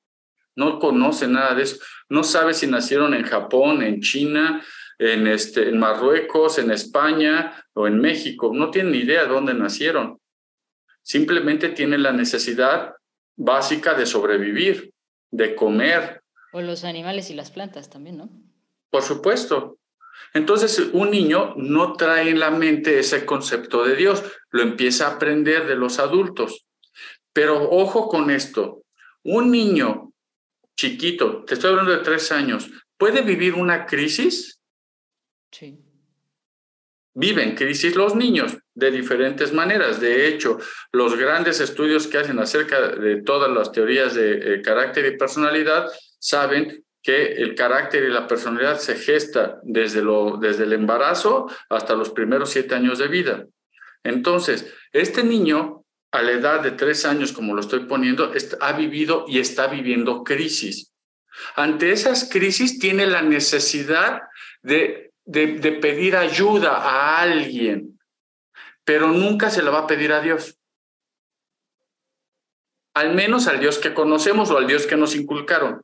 No 0.55 0.79
conocen 0.79 1.33
nada 1.33 1.53
de 1.53 1.63
eso. 1.63 1.77
No 2.09 2.23
sabe 2.23 2.53
si 2.53 2.67
nacieron 2.67 3.13
en 3.13 3.23
Japón, 3.23 3.83
en 3.83 4.01
China, 4.01 4.63
en, 4.97 5.27
este, 5.27 5.69
en 5.69 5.77
Marruecos, 5.77 6.57
en 6.59 6.71
España 6.71 7.61
o 7.73 7.87
en 7.87 7.99
México. 7.99 8.51
No 8.53 8.71
tienen 8.71 8.93
ni 8.93 8.99
idea 8.99 9.23
de 9.23 9.29
dónde 9.29 9.53
nacieron. 9.53 10.19
Simplemente 11.01 11.69
tienen 11.69 12.03
la 12.03 12.13
necesidad 12.13 12.93
básica 13.35 13.93
de 13.93 14.05
sobrevivir, 14.05 14.93
de 15.29 15.55
comer. 15.55 16.21
O 16.53 16.61
los 16.61 16.85
animales 16.85 17.29
y 17.29 17.33
las 17.33 17.51
plantas 17.51 17.89
también, 17.89 18.17
¿no? 18.17 18.29
Por 18.89 19.03
supuesto. 19.03 19.77
Entonces, 20.33 20.79
un 20.93 21.11
niño 21.11 21.53
no 21.57 21.93
trae 21.93 22.29
en 22.29 22.39
la 22.39 22.49
mente 22.49 22.99
ese 22.99 23.25
concepto 23.25 23.83
de 23.83 23.95
Dios, 23.95 24.23
lo 24.51 24.63
empieza 24.63 25.07
a 25.07 25.15
aprender 25.15 25.67
de 25.67 25.75
los 25.75 25.99
adultos. 25.99 26.65
Pero 27.35 27.69
ojo 27.69 28.07
con 28.07 28.31
esto, 28.31 28.81
un 29.23 29.51
niño 29.51 30.13
chiquito, 30.75 31.43
te 31.43 31.53
estoy 31.53 31.71
hablando 31.71 31.91
de 31.91 32.03
tres 32.03 32.31
años, 32.31 32.71
puede 32.97 33.21
vivir 33.21 33.53
una 33.53 33.85
crisis 33.85 34.55
Sí. 35.57 35.79
Viven 37.13 37.55
crisis 37.55 37.95
los 37.95 38.13
niños 38.13 38.57
de 38.73 38.91
diferentes 38.91 39.53
maneras. 39.53 40.01
De 40.01 40.27
hecho, 40.27 40.57
los 40.91 41.15
grandes 41.15 41.61
estudios 41.61 42.07
que 42.07 42.17
hacen 42.17 42.39
acerca 42.39 42.89
de 42.89 43.21
todas 43.21 43.49
las 43.49 43.71
teorías 43.71 44.15
de 44.15 44.55
eh, 44.55 44.61
carácter 44.61 45.05
y 45.05 45.17
personalidad 45.17 45.89
saben 46.19 46.83
que 47.01 47.33
el 47.33 47.55
carácter 47.55 48.03
y 48.03 48.09
la 48.11 48.27
personalidad 48.27 48.79
se 48.79 48.95
gesta 48.97 49.59
desde, 49.63 50.01
lo, 50.01 50.35
desde 50.35 50.65
el 50.65 50.73
embarazo 50.73 51.49
hasta 51.69 51.95
los 51.95 52.09
primeros 52.09 52.49
siete 52.49 52.75
años 52.75 52.99
de 52.99 53.07
vida. 53.07 53.45
Entonces, 54.03 54.73
este 54.91 55.23
niño, 55.23 55.84
a 56.15 56.21
la 56.21 56.31
edad 56.31 56.61
de 56.61 56.71
tres 56.71 57.05
años, 57.05 57.31
como 57.31 57.53
lo 57.53 57.61
estoy 57.61 57.81
poniendo, 57.85 58.31
ha 58.61 58.71
vivido 58.73 59.25
y 59.27 59.39
está 59.39 59.67
viviendo 59.67 60.23
crisis. 60.23 60.93
Ante 61.55 61.91
esas 61.91 62.29
crisis 62.29 62.79
tiene 62.79 63.05
la 63.05 63.21
necesidad 63.21 64.21
de 64.61 65.05
de, 65.25 65.71
pedir 65.81 66.15
ayuda 66.15 66.77
a 66.77 67.21
alguien, 67.21 67.99
pero 68.83 69.07
nunca 69.07 69.49
se 69.49 69.61
la 69.61 69.71
va 69.71 69.79
a 69.79 69.87
pedir 69.87 70.13
a 70.13 70.21
Dios. 70.21 70.59
Al 72.93 73.13
menos 73.13 73.47
al 73.47 73.59
Dios 73.59 73.77
que 73.77 73.93
conocemos 73.93 74.51
o 74.51 74.57
al 74.57 74.67
Dios 74.67 74.87
que 74.87 74.95
nos 74.95 75.15
inculcaron. 75.15 75.81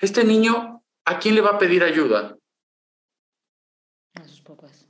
Este 0.00 0.24
niño, 0.24 0.82
¿a 1.04 1.18
quién 1.18 1.34
le 1.34 1.42
va 1.42 1.50
a 1.50 1.58
pedir 1.58 1.84
ayuda? 1.84 2.36
A 4.14 4.26
sus 4.26 4.40
papás. 4.40 4.86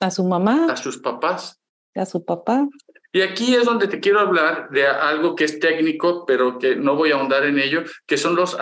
A 0.00 0.10
su 0.10 0.24
mamá. 0.24 0.72
A 0.72 0.76
sus 0.76 0.98
papás. 0.98 1.61
A 1.94 2.06
su 2.06 2.24
papá. 2.24 2.66
Y 3.12 3.20
aquí 3.20 3.54
es 3.54 3.66
donde 3.66 3.88
te 3.88 4.00
quiero 4.00 4.20
hablar 4.20 4.70
de 4.70 4.86
algo 4.86 5.36
que 5.36 5.44
es 5.44 5.60
técnico, 5.60 6.24
pero 6.26 6.58
que 6.58 6.76
no 6.76 6.96
voy 6.96 7.12
a 7.12 7.16
ahondar 7.16 7.44
en 7.44 7.58
ello, 7.58 7.82
que 8.06 8.16
son 8.16 8.34
los, 8.34 8.56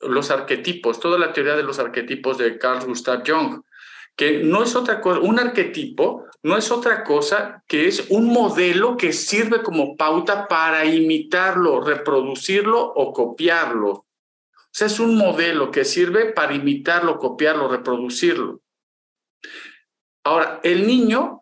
los 0.00 0.30
arquetipos, 0.30 1.00
toda 1.00 1.18
la 1.18 1.32
teoría 1.32 1.56
de 1.56 1.64
los 1.64 1.80
arquetipos 1.80 2.38
de 2.38 2.58
Carl 2.58 2.86
Gustav 2.86 3.24
Jung, 3.26 3.62
que 4.14 4.44
no 4.44 4.62
es 4.62 4.76
otra 4.76 5.00
cosa, 5.00 5.20
un 5.20 5.40
arquetipo 5.40 6.26
no 6.44 6.56
es 6.56 6.70
otra 6.72 7.04
cosa 7.04 7.62
que 7.68 7.86
es 7.86 8.06
un 8.10 8.26
modelo 8.32 8.96
que 8.96 9.12
sirve 9.12 9.62
como 9.62 9.96
pauta 9.96 10.48
para 10.48 10.84
imitarlo, 10.84 11.80
reproducirlo 11.80 12.80
o 12.80 13.12
copiarlo. 13.12 13.90
O 13.90 14.74
sea, 14.74 14.88
es 14.88 14.98
un 14.98 15.16
modelo 15.16 15.70
que 15.70 15.84
sirve 15.84 16.32
para 16.32 16.54
imitarlo, 16.54 17.18
copiarlo, 17.18 17.68
reproducirlo. 17.68 18.60
Ahora, 20.24 20.60
el 20.62 20.86
niño 20.86 21.40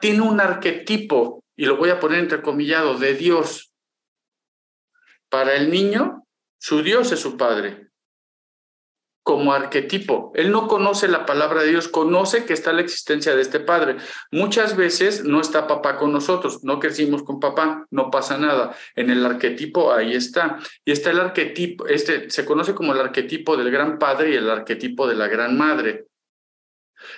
tiene 0.00 0.22
un 0.22 0.40
arquetipo 0.40 1.44
y 1.56 1.66
lo 1.66 1.76
voy 1.76 1.90
a 1.90 2.00
poner 2.00 2.20
entrecomillado, 2.20 2.98
de 2.98 3.14
Dios. 3.14 3.72
Para 5.28 5.54
el 5.54 5.70
niño, 5.70 6.24
su 6.58 6.82
Dios 6.82 7.12
es 7.12 7.20
su 7.20 7.36
padre, 7.36 7.90
como 9.22 9.52
arquetipo. 9.52 10.32
Él 10.34 10.50
no 10.50 10.66
conoce 10.66 11.06
la 11.06 11.26
palabra 11.26 11.62
de 11.62 11.68
Dios, 11.68 11.88
conoce 11.88 12.46
que 12.46 12.54
está 12.54 12.72
la 12.72 12.80
existencia 12.80 13.36
de 13.36 13.42
este 13.42 13.60
padre. 13.60 13.96
Muchas 14.32 14.76
veces 14.76 15.24
no 15.24 15.40
está 15.40 15.66
papá 15.66 15.98
con 15.98 16.12
nosotros, 16.12 16.64
no 16.64 16.80
crecimos 16.80 17.22
con 17.22 17.38
papá, 17.38 17.86
no 17.90 18.10
pasa 18.10 18.38
nada. 18.38 18.74
En 18.96 19.10
el 19.10 19.24
arquetipo 19.24 19.92
ahí 19.92 20.14
está. 20.14 20.58
Y 20.84 20.92
está 20.92 21.10
el 21.10 21.20
arquetipo, 21.20 21.86
este 21.86 22.30
se 22.30 22.44
conoce 22.44 22.74
como 22.74 22.94
el 22.94 23.00
arquetipo 23.00 23.56
del 23.56 23.70
gran 23.70 23.98
padre 23.98 24.30
y 24.30 24.34
el 24.36 24.50
arquetipo 24.50 25.06
de 25.06 25.14
la 25.14 25.28
gran 25.28 25.56
madre. 25.56 26.06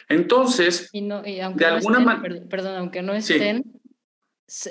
Entonces, 0.09 0.91
de 0.93 1.65
alguna 1.67 2.01
manera, 2.01 2.45
perdón, 2.49 2.77
aunque 2.77 3.03
no 3.03 3.15
estén, 3.15 3.81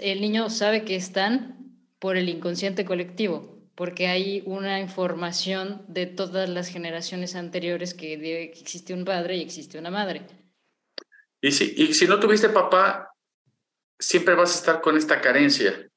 el 0.01 0.21
niño 0.21 0.49
sabe 0.49 0.84
que 0.84 0.95
están 0.95 1.57
por 1.99 2.17
el 2.17 2.29
inconsciente 2.29 2.86
colectivo, 2.86 3.60
porque 3.75 4.07
hay 4.07 4.43
una 4.45 4.79
información 4.79 5.84
de 5.88 6.05
todas 6.05 6.49
las 6.49 6.67
generaciones 6.67 7.36
anteriores 7.36 7.93
que, 7.93 8.13
existe 8.51 8.93
un 8.93 9.05
padre 9.05 9.38
y 9.38 9.41
existe 9.41 9.77
una 9.77 9.91
madre. 9.91 10.23
Y 11.41 11.51
si, 11.51 11.73
y 11.77 11.93
si 11.93 12.07
no 12.07 12.19
tuviste 12.19 12.49
papá, 12.49 13.12
siempre 13.99 14.36
vas 14.36 14.55
a 14.55 14.60
estar 14.60 14.81
con 14.81 14.97
esta 14.97 15.21
carencia, 15.21 15.88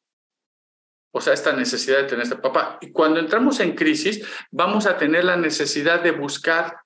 o 1.12 1.20
sea, 1.20 1.32
esta 1.32 1.52
necesidad 1.52 1.98
de 1.98 2.04
tener 2.04 2.24
este 2.24 2.37
papá. 2.37 2.78
Y 2.80 2.90
cuando 2.90 3.20
entramos 3.20 3.60
en 3.60 3.74
crisis, 3.74 4.26
vamos 4.50 4.87
a 4.87 4.96
tener 4.96 5.24
la 5.24 5.37
necesidad 5.37 6.02
de 6.02 6.10
buscar 6.10 6.84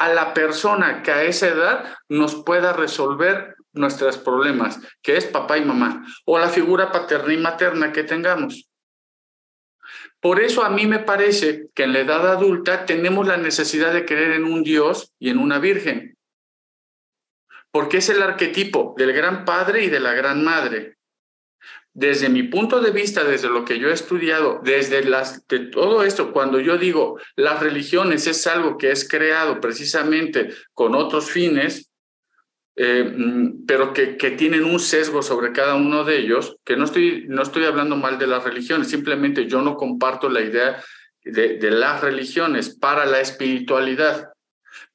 a 0.00 0.08
la 0.08 0.32
persona 0.32 1.02
que 1.02 1.12
a 1.12 1.24
esa 1.24 1.48
edad 1.48 1.94
nos 2.08 2.42
pueda 2.42 2.72
resolver 2.72 3.54
nuestros 3.72 4.16
problemas, 4.16 4.80
que 5.02 5.18
es 5.18 5.26
papá 5.26 5.58
y 5.58 5.64
mamá, 5.64 6.06
o 6.24 6.38
la 6.38 6.48
figura 6.48 6.90
paterna 6.90 7.34
y 7.34 7.36
materna 7.36 7.92
que 7.92 8.02
tengamos. 8.02 8.70
Por 10.18 10.40
eso 10.40 10.64
a 10.64 10.70
mí 10.70 10.86
me 10.86 11.00
parece 11.00 11.68
que 11.74 11.82
en 11.82 11.92
la 11.92 12.00
edad 12.00 12.32
adulta 12.32 12.86
tenemos 12.86 13.26
la 13.26 13.36
necesidad 13.36 13.92
de 13.92 14.06
creer 14.06 14.32
en 14.32 14.44
un 14.44 14.62
Dios 14.62 15.12
y 15.18 15.28
en 15.28 15.36
una 15.36 15.58
Virgen, 15.58 16.16
porque 17.70 17.98
es 17.98 18.08
el 18.08 18.22
arquetipo 18.22 18.94
del 18.96 19.12
gran 19.12 19.44
padre 19.44 19.84
y 19.84 19.90
de 19.90 20.00
la 20.00 20.14
gran 20.14 20.42
madre. 20.42 20.96
Desde 21.92 22.28
mi 22.28 22.44
punto 22.44 22.80
de 22.80 22.92
vista, 22.92 23.24
desde 23.24 23.48
lo 23.48 23.64
que 23.64 23.80
yo 23.80 23.88
he 23.88 23.92
estudiado, 23.92 24.60
desde 24.62 25.02
las, 25.04 25.46
de 25.48 25.58
todo 25.58 26.04
esto, 26.04 26.32
cuando 26.32 26.60
yo 26.60 26.78
digo 26.78 27.18
las 27.34 27.60
religiones 27.60 28.28
es 28.28 28.46
algo 28.46 28.78
que 28.78 28.92
es 28.92 29.08
creado 29.08 29.60
precisamente 29.60 30.50
con 30.72 30.94
otros 30.94 31.30
fines, 31.30 31.90
eh, 32.76 33.02
mm, 33.04 33.66
pero 33.66 33.92
que, 33.92 34.06
tienen 34.38 34.64
un 34.64 34.78
sesgo 34.78 35.20
sobre 35.20 35.52
cada 35.52 35.74
uno 35.74 36.04
de 36.04 36.18
ellos, 36.18 36.56
que 36.64 36.76
no 36.76 36.84
estoy, 36.84 37.26
no 37.28 37.42
estoy 37.42 37.64
hablando 37.64 37.96
mal 37.96 38.18
de 38.18 38.28
las 38.28 38.44
religiones, 38.44 38.88
simplemente 38.88 39.46
yo 39.46 39.60
no 39.60 39.76
comparto 39.76 40.28
la 40.28 40.42
idea 40.42 40.82
de, 41.24 41.58
de 41.58 41.70
las 41.72 42.00
religiones 42.00 42.70
para 42.70 43.04
la 43.04 43.20
espiritualidad. 43.20 44.32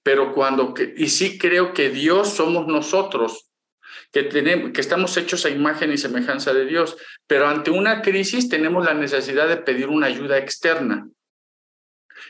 pero 0.01 0.33
cuando, 0.33 0.73
y 0.95 1.09
sí 1.09 1.37
creo 1.37 1.73
que 1.73 1.89
Dios 1.89 2.29
somos 2.29 2.67
nosotros, 2.67 3.49
que, 4.15 4.23
tenemos, 4.23 4.71
que 4.71 4.79
estamos 4.79 5.17
hechos 5.17 5.45
a 5.45 5.49
imagen 5.49 5.91
y 5.91 5.97
semejanza 5.97 6.53
de 6.53 6.63
Dios, 6.63 6.95
pero 7.27 7.49
ante 7.49 7.69
una 7.69 8.01
crisis 8.01 8.47
tenemos 8.47 8.85
la 8.85 8.93
necesidad 8.93 9.49
de 9.49 9.57
pedir 9.57 9.89
una 9.89 10.07
ayuda 10.07 10.37
externa. 10.37 11.09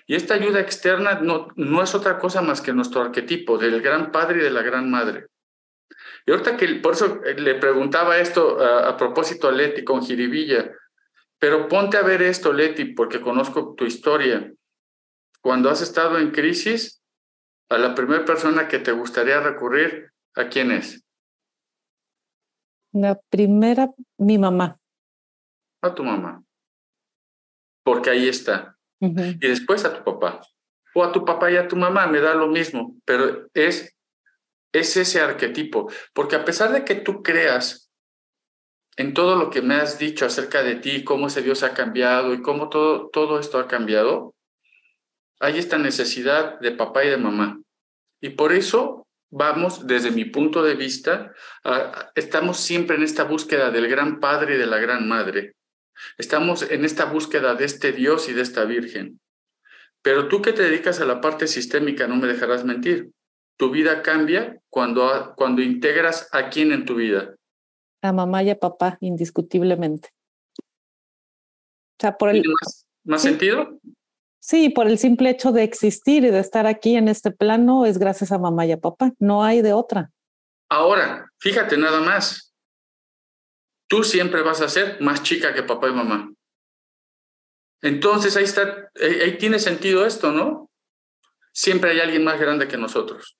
Y 0.07 0.15
esta 0.15 0.33
ayuda 0.33 0.61
externa 0.61 1.19
no, 1.21 1.49
no 1.55 1.83
es 1.83 1.93
otra 1.93 2.17
cosa 2.17 2.41
más 2.41 2.59
que 2.59 2.73
nuestro 2.73 3.03
arquetipo 3.03 3.59
del 3.59 3.83
gran 3.83 4.11
padre 4.11 4.39
y 4.39 4.41
de 4.41 4.49
la 4.49 4.63
gran 4.63 4.89
madre. 4.89 5.27
Y 6.25 6.31
ahorita 6.31 6.57
que 6.57 6.67
por 6.73 6.95
eso 6.95 7.21
le 7.23 7.53
preguntaba 7.53 8.17
esto 8.17 8.59
a, 8.59 8.89
a 8.89 8.97
propósito 8.97 9.47
a 9.47 9.51
Leti 9.51 9.83
con 9.83 10.01
Jiribilla, 10.01 10.71
pero 11.37 11.67
ponte 11.67 11.97
a 11.97 12.01
ver 12.01 12.23
esto, 12.23 12.51
Leti, 12.51 12.85
porque 12.85 13.21
conozco 13.21 13.75
tu 13.77 13.85
historia. 13.85 14.51
Cuando 15.39 15.69
has 15.69 15.83
estado 15.83 16.17
en 16.17 16.31
crisis, 16.31 17.03
a 17.69 17.77
la 17.77 17.93
primera 17.93 18.25
persona 18.25 18.67
que 18.67 18.79
te 18.79 18.91
gustaría 18.91 19.39
recurrir, 19.39 20.09
¿a 20.33 20.47
quién 20.49 20.71
es? 20.71 21.04
La 22.95 23.19
primera, 23.29 23.91
mi 24.17 24.37
mamá. 24.37 24.79
A 25.81 25.93
tu 25.93 26.01
mamá. 26.01 26.41
Porque 27.83 28.09
ahí 28.09 28.29
está. 28.29 28.77
Y 29.01 29.35
después 29.35 29.83
a 29.83 29.93
tu 29.93 30.01
papá. 30.05 30.39
O 30.93 31.03
a 31.03 31.11
tu 31.11 31.25
papá 31.25 31.51
y 31.51 31.57
a 31.57 31.67
tu 31.67 31.75
mamá, 31.75 32.07
me 32.07 32.21
da 32.21 32.33
lo 32.35 32.47
mismo, 32.47 32.95
pero 33.03 33.49
es, 33.53 33.93
es 34.71 34.95
ese 34.95 35.19
arquetipo. 35.19 35.91
Porque 36.13 36.37
a 36.37 36.45
pesar 36.45 36.71
de 36.71 36.85
que 36.85 36.95
tú 36.95 37.21
creas 37.21 37.91
en 38.95 39.13
todo 39.13 39.35
lo 39.35 39.49
que 39.49 39.61
me 39.61 39.75
has 39.75 39.99
dicho 39.99 40.25
acerca 40.25 40.63
de 40.63 40.75
ti, 40.75 41.03
cómo 41.03 41.27
ese 41.27 41.41
Dios 41.41 41.63
ha 41.63 41.73
cambiado 41.73 42.33
y 42.33 42.41
cómo 42.41 42.69
todo, 42.69 43.09
todo 43.09 43.39
esto 43.39 43.59
ha 43.59 43.67
cambiado, 43.67 44.33
hay 45.41 45.57
esta 45.57 45.77
necesidad 45.77 46.61
de 46.61 46.71
papá 46.71 47.03
y 47.03 47.09
de 47.09 47.17
mamá. 47.17 47.61
Y 48.21 48.29
por 48.29 48.53
eso 48.53 49.04
vamos, 49.29 49.85
desde 49.87 50.11
mi 50.11 50.25
punto 50.25 50.63
de 50.63 50.75
vista, 50.75 51.33
estamos 52.15 52.57
siempre 52.57 52.95
en 52.95 53.03
esta 53.03 53.23
búsqueda 53.23 53.71
del 53.71 53.87
gran 53.87 54.19
padre 54.19 54.55
y 54.55 54.57
de 54.57 54.65
la 54.65 54.79
gran 54.79 55.07
madre. 55.07 55.55
Estamos 56.17 56.69
en 56.69 56.85
esta 56.85 57.05
búsqueda 57.05 57.55
de 57.55 57.65
este 57.65 57.91
Dios 57.91 58.29
y 58.29 58.33
de 58.33 58.41
esta 58.41 58.65
Virgen. 58.65 59.19
Pero 60.01 60.27
tú 60.27 60.41
que 60.41 60.53
te 60.53 60.61
dedicas 60.61 61.01
a 61.01 61.05
la 61.05 61.19
parte 61.21 61.47
sistémica, 61.47 62.07
no 62.07 62.15
me 62.15 62.27
dejarás 62.27 62.63
mentir. 62.63 63.11
Tu 63.57 63.71
vida 63.71 64.03
cambia 64.03 64.59
cuando, 64.69 65.33
cuando 65.35 65.61
integras 65.61 66.29
a 66.31 66.49
quién 66.49 66.71
en 66.71 66.85
tu 66.85 66.95
vida. 66.95 67.35
A 68.01 68.11
mamá 68.11 68.43
y 68.43 68.51
a 68.51 68.59
papá, 68.59 68.97
indiscutiblemente. 68.99 70.09
O 70.59 72.01
sea, 72.01 72.17
por 72.17 72.29
el... 72.29 72.41
¿Tiene 72.41 72.53
más, 72.61 72.85
más 73.03 73.21
sentido? 73.21 73.79
Sí, 74.47 74.69
por 74.69 74.85
el 74.85 74.99
simple 74.99 75.31
hecho 75.31 75.51
de 75.51 75.63
existir 75.63 76.23
y 76.23 76.29
de 76.29 76.37
estar 76.37 76.67
aquí 76.67 76.97
en 76.97 77.07
este 77.07 77.31
plano 77.31 77.83
es 77.83 77.97
gracias 77.97 78.31
a 78.31 78.37
mamá 78.37 78.67
y 78.67 78.73
a 78.73 78.79
papá. 78.79 79.11
No 79.17 79.43
hay 79.43 79.63
de 79.63 79.73
otra. 79.73 80.11
Ahora, 80.69 81.31
fíjate 81.39 81.77
nada 81.77 81.99
más. 81.99 82.53
Tú 83.87 84.03
siempre 84.03 84.43
vas 84.43 84.61
a 84.61 84.69
ser 84.69 85.01
más 85.01 85.23
chica 85.23 85.51
que 85.51 85.63
papá 85.63 85.89
y 85.89 85.93
mamá. 85.93 86.31
Entonces 87.81 88.37
ahí 88.37 88.43
está, 88.43 88.91
ahí 89.01 89.35
tiene 89.39 89.57
sentido 89.57 90.05
esto, 90.05 90.31
¿no? 90.31 90.69
Siempre 91.51 91.89
hay 91.89 91.99
alguien 91.99 92.23
más 92.23 92.39
grande 92.39 92.67
que 92.67 92.77
nosotros. 92.77 93.39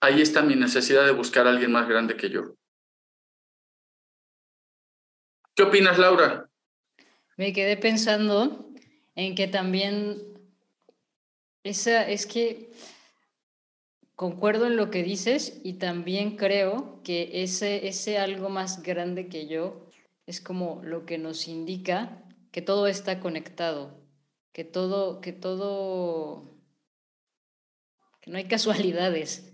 Ahí 0.00 0.22
está 0.22 0.42
mi 0.42 0.54
necesidad 0.54 1.04
de 1.04 1.10
buscar 1.10 1.48
a 1.48 1.50
alguien 1.50 1.72
más 1.72 1.88
grande 1.88 2.16
que 2.16 2.30
yo. 2.30 2.54
¿Qué 5.56 5.64
opinas, 5.64 5.98
Laura? 5.98 6.48
Me 7.36 7.52
quedé 7.52 7.76
pensando 7.76 8.71
en 9.14 9.34
que 9.34 9.48
también 9.48 10.22
esa 11.64 12.08
es 12.08 12.26
que 12.26 12.72
concuerdo 14.16 14.66
en 14.66 14.76
lo 14.76 14.90
que 14.90 15.02
dices 15.02 15.60
y 15.62 15.74
también 15.74 16.36
creo 16.36 17.00
que 17.02 17.42
ese, 17.42 17.88
ese 17.88 18.18
algo 18.18 18.48
más 18.48 18.82
grande 18.82 19.28
que 19.28 19.46
yo 19.46 19.88
es 20.26 20.40
como 20.40 20.80
lo 20.84 21.06
que 21.06 21.18
nos 21.18 21.48
indica 21.48 22.22
que 22.50 22.62
todo 22.62 22.86
está 22.86 23.18
conectado, 23.18 23.98
que 24.52 24.64
todo, 24.64 25.20
que 25.20 25.32
todo, 25.32 26.58
que 28.20 28.30
no 28.30 28.38
hay 28.38 28.44
casualidades, 28.48 29.52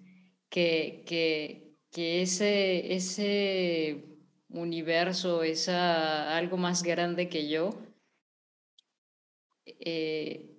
que, 0.51 1.05
que, 1.07 1.77
que 1.91 2.23
ese, 2.23 2.95
ese 2.95 4.05
universo, 4.51 5.43
esa 5.43 6.37
algo 6.37 6.57
más 6.57 6.83
grande 6.83 7.29
que 7.29 7.49
yo, 7.49 7.71
eh, 9.81 10.59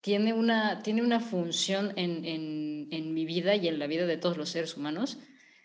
tiene, 0.00 0.32
una, 0.32 0.82
tiene 0.82 1.02
una 1.02 1.20
función 1.20 1.92
en, 1.96 2.24
en, 2.24 3.14
mi 3.14 3.24
vida 3.24 3.56
y 3.56 3.68
en 3.68 3.78
la 3.78 3.86
vida 3.86 4.06
de 4.06 4.16
todos 4.16 4.36
los 4.36 4.48
seres 4.48 4.76
humanos 4.76 5.18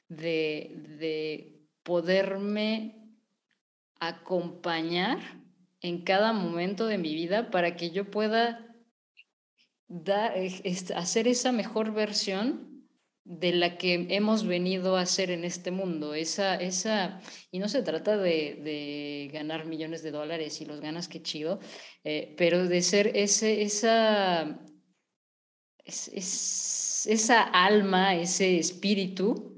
de, 0.09 0.73
de 0.99 1.61
poderme 1.83 2.95
acompañar 3.99 5.19
en 5.81 6.01
cada 6.03 6.33
momento 6.33 6.87
de 6.87 6.97
mi 6.97 7.15
vida 7.15 7.49
para 7.51 7.75
que 7.75 7.91
yo 7.91 8.11
pueda 8.11 8.75
hacer 10.95 11.27
esa 11.27 11.51
mejor 11.51 11.93
versión 11.93 12.74
de 13.25 13.53
la 13.53 13.77
que 13.77 14.05
hemos 14.11 14.45
venido 14.45 14.95
a 14.95 15.01
hacer 15.01 15.31
en 15.31 15.43
este 15.43 15.71
mundo. 15.71 16.13
Esa, 16.13 16.55
esa, 16.55 17.19
y 17.51 17.57
no 17.57 17.67
se 17.67 17.81
trata 17.81 18.17
de, 18.17 18.61
de 18.63 19.29
ganar 19.33 19.65
millones 19.65 20.03
de 20.03 20.11
dólares 20.11 20.61
y 20.61 20.65
los 20.65 20.79
ganas, 20.79 21.07
qué 21.07 21.21
chido, 21.21 21.59
eh, 22.03 22.35
pero 22.37 22.67
de 22.67 22.81
ser 22.83 23.11
ese, 23.15 23.63
esa, 23.63 24.59
es, 25.83 27.07
esa 27.07 27.41
alma, 27.41 28.15
ese 28.15 28.59
espíritu 28.59 29.57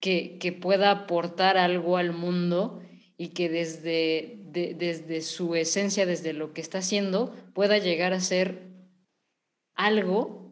que, 0.00 0.36
que, 0.38 0.52
pueda 0.52 0.90
aportar 0.90 1.56
algo 1.56 1.96
al 1.96 2.12
mundo 2.12 2.82
y 3.16 3.28
que 3.28 3.48
desde, 3.48 4.40
desde 4.42 5.22
su 5.22 5.54
esencia, 5.54 6.04
desde 6.04 6.32
lo 6.32 6.52
que 6.52 6.60
está 6.60 6.78
haciendo, 6.78 7.32
pueda 7.54 7.78
llegar 7.78 8.12
a 8.12 8.20
ser 8.20 8.72
algo 9.76 10.43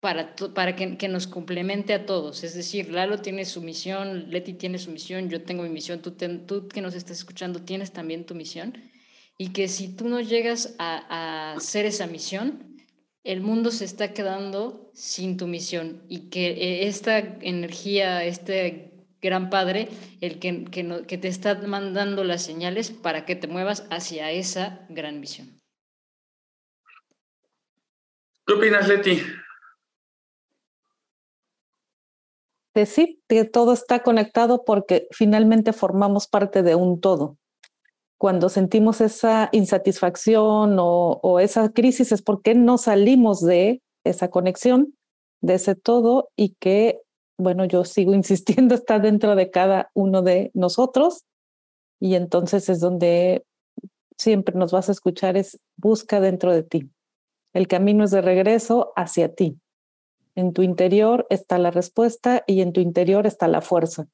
para, 0.00 0.34
para 0.54 0.76
que, 0.76 0.96
que, 0.96 1.08
nos 1.08 1.26
complemente 1.26 1.94
a 1.94 2.06
todos. 2.06 2.44
Es 2.44 2.54
decir, 2.54 2.90
Lalo 2.90 3.18
tiene 3.20 3.44
su 3.44 3.62
misión, 3.62 4.30
Leti 4.30 4.54
tiene 4.54 4.78
su 4.78 4.90
misión, 4.90 5.28
yo 5.30 5.42
tengo 5.42 5.62
mi 5.62 5.70
misión, 5.70 6.00
tú, 6.00 6.12
tú 6.46 6.68
que 6.68 6.80
nos 6.80 6.94
estás 6.94 7.18
escuchando 7.18 7.62
tienes 7.62 7.92
también 7.92 8.26
tu 8.26 8.34
misión. 8.34 8.76
Y 9.38 9.52
que 9.52 9.68
si 9.68 9.94
tú 9.94 10.08
no 10.08 10.20
llegas 10.20 10.74
a, 10.78 11.04
a 11.08 11.52
hacer 11.54 11.84
esa 11.84 12.06
misión, 12.06 12.76
el 13.26 13.40
mundo 13.40 13.72
se 13.72 13.84
está 13.84 14.12
quedando 14.12 14.90
sin 14.94 15.36
tu 15.36 15.48
misión 15.48 16.04
y 16.08 16.30
que 16.30 16.46
eh, 16.46 16.86
esta 16.86 17.18
energía, 17.18 18.24
este 18.24 18.96
gran 19.20 19.50
padre, 19.50 19.88
el 20.20 20.38
que, 20.38 20.64
que, 20.64 20.84
no, 20.84 21.06
que 21.06 21.18
te 21.18 21.26
está 21.26 21.54
mandando 21.66 22.22
las 22.22 22.42
señales 22.42 22.92
para 22.92 23.24
que 23.24 23.34
te 23.34 23.48
muevas 23.48 23.86
hacia 23.90 24.30
esa 24.30 24.86
gran 24.88 25.18
misión. 25.18 25.60
¿Qué 28.46 28.54
opinas, 28.54 28.86
Leti? 28.86 29.20
Sí, 32.84 33.22
que 33.28 33.44
todo 33.44 33.72
está 33.72 34.02
conectado 34.02 34.64
porque 34.64 35.08
finalmente 35.12 35.72
formamos 35.72 36.26
parte 36.26 36.62
de 36.62 36.74
un 36.74 37.00
todo. 37.00 37.38
Cuando 38.18 38.50
sentimos 38.50 39.00
esa 39.00 39.48
insatisfacción 39.52 40.76
o, 40.78 41.20
o 41.22 41.40
esa 41.40 41.72
crisis 41.72 42.12
es 42.12 42.20
porque 42.20 42.54
no 42.54 42.76
salimos 42.76 43.40
de 43.40 43.82
esa 44.04 44.28
conexión, 44.28 44.94
de 45.40 45.54
ese 45.54 45.74
todo 45.74 46.30
y 46.36 46.56
que, 46.60 47.00
bueno, 47.38 47.64
yo 47.64 47.84
sigo 47.84 48.12
insistiendo, 48.14 48.74
está 48.74 48.98
dentro 48.98 49.36
de 49.36 49.50
cada 49.50 49.90
uno 49.94 50.22
de 50.22 50.50
nosotros 50.52 51.24
y 52.00 52.14
entonces 52.14 52.68
es 52.68 52.80
donde 52.80 53.44
siempre 54.18 54.54
nos 54.54 54.72
vas 54.72 54.88
a 54.88 54.92
escuchar 54.92 55.36
es 55.36 55.58
busca 55.76 56.20
dentro 56.20 56.52
de 56.52 56.62
ti. 56.62 56.90
El 57.52 57.68
camino 57.68 58.04
es 58.04 58.10
de 58.10 58.20
regreso 58.20 58.92
hacia 58.96 59.34
ti. 59.34 59.58
En 60.36 60.52
tu 60.52 60.62
interior 60.62 61.26
está 61.30 61.58
la 61.58 61.70
respuesta 61.70 62.44
y 62.46 62.60
en 62.60 62.74
tu 62.74 62.80
interior 62.80 63.26
está 63.26 63.48
la 63.48 63.62
fuerza. 63.62 64.06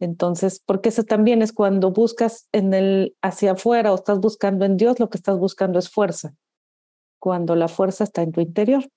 Entonces, 0.00 0.62
porque 0.64 0.88
eso 0.88 1.04
también 1.04 1.42
es 1.42 1.52
cuando 1.52 1.90
buscas 1.90 2.48
en 2.52 2.72
el 2.72 3.14
hacia 3.20 3.52
afuera 3.52 3.92
o 3.92 3.96
estás 3.96 4.18
buscando 4.18 4.64
en 4.64 4.78
Dios, 4.78 4.98
lo 4.98 5.10
que 5.10 5.18
estás 5.18 5.38
buscando 5.38 5.78
es 5.78 5.90
fuerza. 5.90 6.32
Cuando 7.20 7.54
la 7.54 7.68
fuerza 7.68 8.04
está 8.04 8.22
en 8.22 8.32
tu 8.32 8.40
interior. 8.40 8.88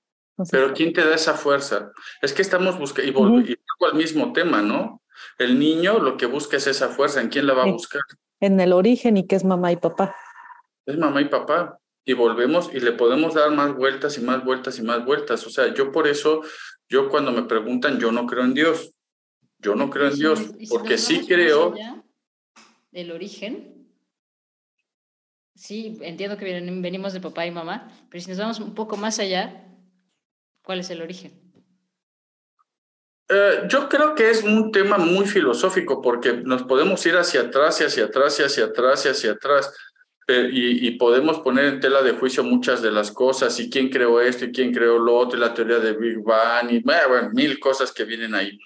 Pero 0.50 0.74
¿quién 0.74 0.94
te 0.94 1.06
da 1.06 1.16
esa 1.16 1.34
fuerza? 1.34 1.92
Es 2.22 2.32
que 2.34 2.42
estamos 2.42 2.80
buscando, 2.80 3.10
y, 3.10 3.14
volviendo 3.14 3.58
al 3.92 3.96
mismo 3.96 4.32
tema, 4.32 4.62
¿no? 4.62 5.02
El 5.38 5.60
niño 5.60 6.00
lo 6.00 6.16
que 6.16 6.26
busca 6.26 6.58
es 6.58 6.68
esa 6.68 6.88
fuerza. 6.88 7.20
¿En 7.20 7.28
quién 7.28 7.48
la 7.48 7.54
va 7.54 7.64
a 7.64 7.72
buscar? 7.72 8.02
En 8.40 8.60
el 8.60 8.72
origen 8.72 9.18
y 9.18 9.28
que 9.28 9.36
es 9.36 9.44
mamá 9.44 9.72
y 9.74 9.76
papá. 9.76 10.16
Es 10.86 10.98
mamá 10.98 11.22
y 11.22 11.26
papá 11.26 11.81
y 12.06 12.14
volvemos 12.14 12.70
y 12.74 12.80
le 12.80 12.92
podemos 12.92 13.34
dar 13.34 13.52
más 13.52 13.76
vueltas 13.76 14.18
y 14.18 14.22
más 14.22 14.44
vueltas 14.44 14.80
y 14.80 14.82
más 14.82 15.06
vueltas. 15.06 15.46
O 15.46 15.50
sea, 15.50 15.74
yo 15.74 15.92
por 15.92 16.08
eso, 16.08 16.42
yo 16.90 17.10
cuando 17.10 17.32
me 17.32 17.44
preguntan, 17.44 18.00
yo 18.00 18.12
no 18.12 18.26
creo 18.26 18.44
en 18.44 18.54
Dios. 18.54 18.94
Yo 19.60 19.76
no 19.76 19.90
creo 19.90 20.08
en 20.08 20.16
Dios, 20.16 20.40
porque 20.70 20.98
sí 20.98 21.26
creo... 21.28 21.76
El 22.92 23.12
origen, 23.12 23.88
sí, 25.56 25.98
entiendo 26.02 26.36
que 26.36 26.44
venimos 26.44 27.14
de 27.14 27.22
papá 27.22 27.46
y 27.46 27.52
mamá, 27.52 27.90
pero 28.10 28.22
si 28.22 28.30
nos 28.30 28.40
vamos 28.40 28.60
un 28.60 28.76
poco 28.76 28.98
más 28.98 29.20
allá, 29.20 29.72
¿Cuál 30.64 30.80
es 30.80 30.90
el 30.90 31.02
origen? 31.02 31.32
Eh, 33.30 33.64
yo 33.68 33.88
creo 33.90 34.14
que 34.14 34.30
es 34.30 34.44
un 34.44 34.72
tema 34.72 34.98
muy 34.98 35.26
filosófico 35.26 36.02
porque 36.02 36.34
nos 36.34 36.64
podemos 36.64 37.06
ir 37.06 37.16
hacia 37.16 37.42
atrás 37.42 37.82
y 37.82 37.86
hacia 37.86 38.06
atrás 38.06 38.40
y 38.40 38.44
hacia 38.44 38.66
atrás 38.66 39.06
y 39.06 39.10
hacia 39.10 39.32
atrás. 39.32 39.74
Eh, 40.32 40.50
y, 40.52 40.92
podemos 40.92 41.40
poner 41.40 41.66
en 41.66 41.80
tela 41.82 42.02
de 42.02 42.14
juicio 42.14 42.44
muchas 42.44 42.82
de 42.82 42.90
las 42.90 43.12
cosas 43.12 43.60
y 43.60 43.70
quién 43.70 43.90
creó 43.90 44.22
esto 44.22 44.46
y 44.46 44.52
quién 44.52 44.74
creó 44.74 44.98
lo 44.98 45.18
otro 45.18 45.38
y 45.38 45.42
la 45.42 45.54
teoría 45.54 45.80
de 45.80 45.94
Big 45.94 46.20
Bang 46.24 46.72
y 46.72 46.80
bueno, 46.80 47.32
mil 47.34 47.60
cosas 47.60 47.92
que 47.92 48.06
vienen 48.06 48.34
ahí. 48.34 48.58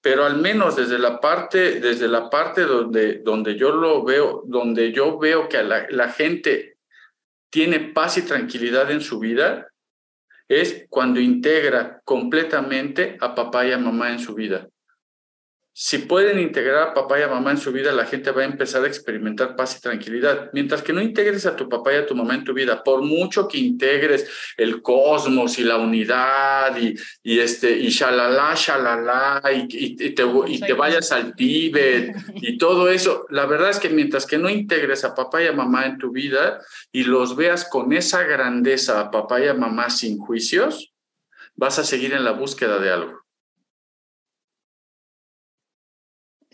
Pero 0.00 0.24
al 0.24 0.38
menos 0.38 0.76
desde 0.76 0.98
la 0.98 1.20
parte, 1.20 1.80
desde 1.80 2.08
la 2.08 2.28
parte 2.28 2.62
donde, 2.62 3.20
donde 3.20 3.56
yo 3.56 3.70
lo 3.70 4.02
veo, 4.02 4.42
donde 4.46 4.92
yo 4.92 5.18
veo 5.18 5.48
que 5.48 5.62
la 5.62 6.08
gente 6.10 6.78
tiene 7.48 7.78
paz 7.78 8.18
y 8.18 8.22
tranquilidad 8.22 8.90
en 8.90 9.00
su 9.00 9.20
vida, 9.20 9.68
es 10.48 10.86
cuando 10.88 11.20
integra 11.20 12.00
completamente 12.04 13.16
a 13.20 13.34
papá 13.34 13.66
y 13.66 13.72
a 13.72 13.78
mamá 13.78 14.10
en 14.10 14.18
su 14.18 14.34
vida. 14.34 14.68
Si 15.76 15.98
pueden 15.98 16.38
integrar 16.38 16.90
a 16.90 16.94
papá 16.94 17.18
y 17.18 17.22
a 17.22 17.28
mamá 17.28 17.50
en 17.50 17.58
su 17.58 17.72
vida, 17.72 17.90
la 17.90 18.06
gente 18.06 18.30
va 18.30 18.42
a 18.42 18.44
empezar 18.44 18.84
a 18.84 18.86
experimentar 18.86 19.56
paz 19.56 19.76
y 19.76 19.80
tranquilidad. 19.80 20.50
Mientras 20.52 20.82
que 20.82 20.92
no 20.92 21.02
integres 21.02 21.46
a 21.46 21.56
tu 21.56 21.68
papá 21.68 21.92
y 21.92 21.96
a 21.96 22.06
tu 22.06 22.14
mamá 22.14 22.36
en 22.36 22.44
tu 22.44 22.54
vida, 22.54 22.84
por 22.84 23.02
mucho 23.02 23.48
que 23.48 23.58
integres 23.58 24.30
el 24.56 24.82
cosmos 24.82 25.58
y 25.58 25.64
la 25.64 25.78
unidad 25.78 26.76
y, 26.76 26.94
y 27.24 27.40
este, 27.40 27.76
y 27.76 27.88
shalala, 27.88 28.54
shalala, 28.54 29.42
y, 29.52 29.66
y, 29.68 30.10
te, 30.14 30.22
y 30.46 30.60
te 30.60 30.72
vayas 30.74 31.10
al 31.10 31.34
Tíbet 31.34 32.14
y 32.36 32.56
todo 32.56 32.88
eso, 32.88 33.26
la 33.30 33.44
verdad 33.46 33.70
es 33.70 33.80
que 33.80 33.88
mientras 33.88 34.26
que 34.26 34.38
no 34.38 34.48
integres 34.48 35.02
a 35.02 35.12
papá 35.12 35.42
y 35.42 35.48
a 35.48 35.52
mamá 35.52 35.86
en 35.86 35.98
tu 35.98 36.12
vida 36.12 36.60
y 36.92 37.02
los 37.02 37.34
veas 37.34 37.64
con 37.64 37.92
esa 37.92 38.22
grandeza 38.22 39.00
a 39.00 39.10
papá 39.10 39.40
y 39.40 39.48
a 39.48 39.54
mamá 39.54 39.90
sin 39.90 40.18
juicios, 40.18 40.94
vas 41.56 41.80
a 41.80 41.84
seguir 41.84 42.12
en 42.12 42.22
la 42.22 42.30
búsqueda 42.30 42.78
de 42.78 42.92
algo. 42.92 43.23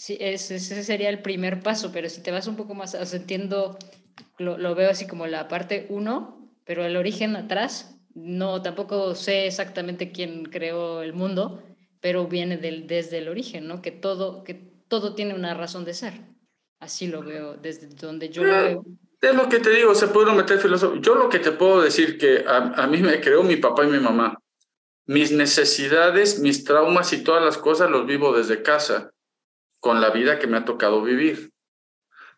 Sí, 0.00 0.16
ese, 0.18 0.58
sería 0.58 1.10
el 1.10 1.20
primer 1.20 1.62
paso, 1.62 1.90
pero 1.92 2.08
si 2.08 2.22
te 2.22 2.30
vas 2.30 2.46
un 2.46 2.56
poco 2.56 2.74
más, 2.74 2.94
o 2.94 3.04
sea, 3.04 3.18
entiendo, 3.18 3.76
lo, 4.38 4.56
lo, 4.56 4.74
veo 4.74 4.88
así 4.88 5.06
como 5.06 5.26
la 5.26 5.46
parte 5.46 5.84
uno, 5.90 6.50
pero 6.64 6.86
el 6.86 6.96
origen 6.96 7.36
atrás, 7.36 7.98
no, 8.14 8.62
tampoco 8.62 9.14
sé 9.14 9.46
exactamente 9.46 10.10
quién 10.10 10.46
creó 10.46 11.02
el 11.02 11.12
mundo, 11.12 11.62
pero 12.00 12.26
viene 12.26 12.56
del, 12.56 12.86
desde 12.86 13.18
el 13.18 13.28
origen, 13.28 13.68
¿no? 13.68 13.82
Que 13.82 13.90
todo, 13.90 14.42
que 14.42 14.54
todo 14.88 15.14
tiene 15.14 15.34
una 15.34 15.52
razón 15.52 15.84
de 15.84 15.92
ser. 15.92 16.14
Así 16.78 17.06
lo 17.06 17.22
veo, 17.22 17.58
desde 17.58 17.88
donde 17.88 18.30
yo 18.30 18.42
lo 18.42 18.52
veo. 18.52 18.84
Es 19.20 19.34
lo 19.34 19.50
que 19.50 19.58
te 19.58 19.68
digo, 19.68 19.94
se 19.94 20.08
puede 20.08 20.32
meter 20.32 20.60
filosofía. 20.60 21.02
Yo 21.02 21.14
lo 21.14 21.28
que 21.28 21.40
te 21.40 21.52
puedo 21.52 21.82
decir 21.82 22.16
que 22.16 22.42
a, 22.48 22.56
a 22.56 22.86
mí 22.86 23.02
me 23.02 23.20
creó 23.20 23.42
mi 23.42 23.56
papá 23.56 23.84
y 23.84 23.88
mi 23.88 24.00
mamá. 24.00 24.40
Mis 25.04 25.30
necesidades, 25.30 26.38
mis 26.38 26.64
traumas 26.64 27.12
y 27.12 27.22
todas 27.22 27.44
las 27.44 27.58
cosas 27.58 27.90
los 27.90 28.06
vivo 28.06 28.34
desde 28.34 28.62
casa 28.62 29.12
con 29.80 30.00
la 30.00 30.10
vida 30.10 30.38
que 30.38 30.46
me 30.46 30.58
ha 30.58 30.64
tocado 30.64 31.02
vivir. 31.02 31.50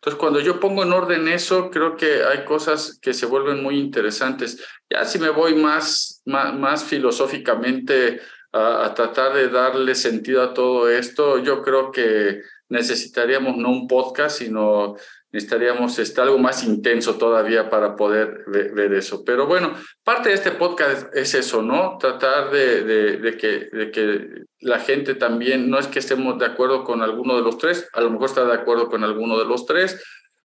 Entonces, 0.03 0.18
cuando 0.18 0.40
yo 0.40 0.59
pongo 0.59 0.82
en 0.82 0.93
orden 0.93 1.28
eso, 1.28 1.70
creo 1.70 1.97
que 1.97 2.24
hay 2.24 2.45
cosas 2.45 2.99
que 3.01 3.14
se 3.14 3.26
vuelven 3.26 3.62
muy 3.62 3.78
interesantes. 3.78 4.61
Ya 4.90 5.05
si 5.05 5.20
me 5.20 5.30
voy 5.30 5.55
más, 5.55 6.22
más, 6.24 6.82
filosóficamente 6.82 8.20
a, 8.53 8.93
tratar 8.95 9.34
de 9.34 9.49
darle 9.49 9.95
sentido 9.95 10.43
a 10.43 10.55
todo 10.55 10.90
esto, 10.90 11.38
yo 11.38 11.62
creo 11.62 11.93
que 11.93 12.40
necesitaríamos 12.68 13.57
no 13.57 13.70
un 13.70 13.86
podcast, 13.86 14.38
sino 14.38 14.97
necesitaríamos 15.32 15.98
este, 15.98 16.20
algo 16.20 16.38
más 16.38 16.62
intenso 16.62 17.16
todavía 17.16 17.70
para 17.70 17.96
poder 17.96 18.44
ver, 18.46 18.92
eso. 18.92 19.24
Pero 19.24 19.46
bueno, 19.46 19.74
parte 20.04 20.28
de 20.28 20.34
este 20.34 20.50
podcast 20.52 21.14
es 21.14 21.34
eso, 21.34 21.62
¿no? 21.62 21.96
Tratar 21.98 22.50
de, 22.50 22.84
de, 23.18 23.36
que, 23.38 23.70
de 23.72 23.90
que 23.90 24.44
la 24.60 24.78
gente 24.78 25.14
también, 25.14 25.70
no 25.70 25.78
es 25.78 25.86
que 25.86 26.00
estemos 26.00 26.38
de 26.38 26.46
acuerdo 26.46 26.84
con 26.84 27.02
alguno 27.02 27.34
de 27.34 27.42
los 27.42 27.56
tres, 27.56 27.88
a 27.94 28.02
lo 28.02 28.10
mejor 28.10 28.28
está 28.28 28.44
de 28.44 28.52
acuerdo 28.52 28.88
con 28.88 29.04
alguno 29.04 29.38
de 29.38 29.46
los 29.46 29.64
tres, 29.64 30.04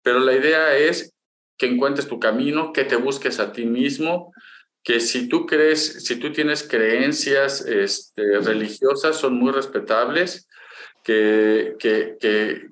pero 0.03 0.19
la 0.19 0.33
idea 0.33 0.75
es 0.75 1.13
que 1.57 1.67
encuentres 1.67 2.07
tu 2.07 2.19
camino, 2.19 2.73
que 2.73 2.83
te 2.83 2.97
busques 2.97 3.39
a 3.39 3.53
ti 3.53 3.65
mismo, 3.65 4.33
que 4.83 4.99
si 4.99 5.27
tú 5.27 5.45
crees, 5.45 6.05
si 6.05 6.17
tú 6.17 6.31
tienes 6.31 6.67
creencias 6.67 7.65
este, 7.65 8.39
religiosas, 8.39 9.15
son 9.15 9.39
muy 9.39 9.51
respetables, 9.51 10.47
que, 11.03 11.75
que, 11.79 12.17
que, 12.19 12.67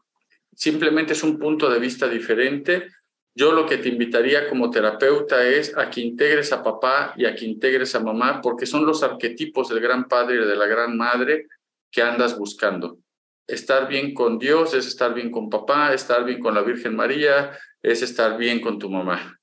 simplemente 0.56 1.14
es 1.14 1.24
un 1.24 1.38
punto 1.38 1.70
de 1.70 1.80
vista 1.80 2.08
diferente. 2.08 2.88
Yo 3.36 3.52
lo 3.52 3.66
que 3.66 3.78
te 3.78 3.90
invitaría 3.90 4.48
como 4.48 4.70
terapeuta 4.70 5.48
es 5.48 5.76
a 5.76 5.90
que 5.90 6.02
integres 6.02 6.52
a 6.52 6.64
papá 6.64 7.14
y 7.18 7.26
a 7.26 7.36
que 7.36 7.46
integres 7.46 7.96
a 7.96 8.00
mamá, 8.00 8.42
porque 8.42 8.66
son 8.66 8.86
los 8.86 9.02
arquetipos 9.02 9.70
del 9.70 9.80
gran 9.80 10.08
padre 10.08 10.36
y 10.36 10.48
de 10.48 10.56
la 10.56 10.68
gran 10.68 10.96
madre 10.96 11.48
que 11.92 12.02
andas 12.02 12.38
buscando. 12.38 13.00
Estar 13.48 13.88
bien 13.88 14.14
con 14.14 14.40
Dios 14.40 14.74
es 14.74 14.88
estar 14.88 15.14
bien 15.14 15.32
con 15.32 15.50
papá, 15.50 15.94
estar 15.94 16.24
bien 16.24 16.40
con 16.40 16.54
la 16.56 16.62
Virgen 16.62 16.96
María, 16.96 17.58
es 17.82 18.02
estar 18.02 18.38
bien 18.38 18.62
con 18.62 18.80
tu 18.80 18.90
mamá. 18.90 19.40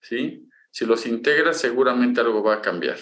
¿Sí? 0.00 0.46
Si 0.70 0.84
los 0.84 1.06
integras, 1.06 1.58
seguramente 1.58 2.20
algo 2.20 2.42
va 2.42 2.54
a 2.54 2.62
cambiar. 2.62 2.98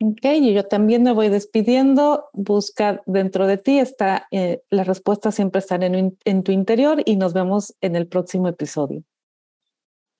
Ok, 0.00 0.24
y 0.24 0.54
yo 0.54 0.64
también 0.64 1.02
me 1.02 1.12
voy 1.12 1.28
despidiendo. 1.28 2.28
Busca 2.32 3.02
dentro 3.06 3.46
de 3.46 3.58
ti, 3.58 3.78
está, 3.78 4.28
eh, 4.30 4.60
las 4.70 4.86
respuestas 4.86 5.34
siempre 5.34 5.58
están 5.58 5.82
en, 5.82 6.16
en, 6.24 6.42
tu 6.44 6.52
interior 6.52 7.02
y 7.04 7.16
nos 7.16 7.32
vemos 7.32 7.74
en 7.80 7.96
el 7.96 8.06
próximo 8.06 8.48
episodio. 8.48 9.02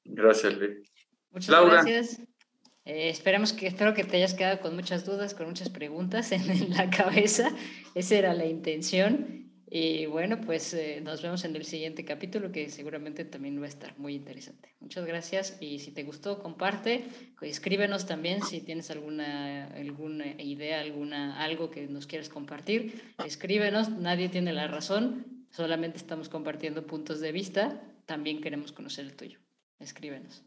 Gracias, 0.05 0.57
Lee. 0.59 0.83
Muchas 1.31 1.51
Laura. 1.51 1.83
gracias. 1.83 2.21
Eh, 2.85 3.11
esperamos 3.11 3.53
que, 3.53 3.69
espero 3.69 3.95
que 3.95 4.03
te 4.03 4.17
hayas 4.17 4.35
quedado 4.35 4.61
con 4.61 4.75
muchas 4.75 5.05
dudas, 5.05 5.35
con 5.35 5.47
muchas 5.47 5.69
preguntas 5.69 6.33
en, 6.33 6.51
en 6.51 6.71
la 6.71 6.91
cabeza. 6.91 7.53
Esa 7.95 8.17
era 8.17 8.35
la 8.35 8.47
intención. 8.47 9.48
Y 9.71 10.07
bueno, 10.07 10.41
pues 10.41 10.73
eh, 10.73 11.03
nos 11.03 11.21
vemos 11.21 11.45
en 11.45 11.55
el 11.55 11.65
siguiente 11.65 12.03
capítulo 12.05 12.51
que 12.51 12.71
seguramente 12.71 13.27
también 13.27 13.61
va 13.61 13.67
a 13.67 13.69
estar 13.69 13.99
muy 13.99 14.15
interesante. 14.15 14.75
Muchas 14.81 15.05
gracias 15.05 15.59
y 15.61 15.81
si 15.81 15.91
te 15.91 16.05
gustó, 16.05 16.43
comparte, 16.43 17.05
escríbenos 17.43 18.07
también 18.07 18.43
si 18.43 18.63
tienes 18.63 18.91
alguna, 18.91 19.67
alguna 19.67 20.41
idea, 20.41 20.81
alguna, 20.81 21.39
algo 21.43 21.71
que 21.71 21.87
nos 21.87 22.07
quieras 22.07 22.31
compartir. 22.31 23.03
Escríbenos, 23.25 23.91
nadie 23.91 24.31
tiene 24.31 24.55
la 24.55 24.69
razón, 24.69 25.47
solamente 25.51 25.99
estamos 25.99 26.31
compartiendo 26.31 26.87
puntos 26.87 27.21
de 27.21 27.33
vista, 27.33 27.83
también 28.07 28.41
queremos 28.41 28.73
conocer 28.73 29.05
el 29.05 29.17
tuyo. 29.17 29.39
Escríbenos. 29.81 30.45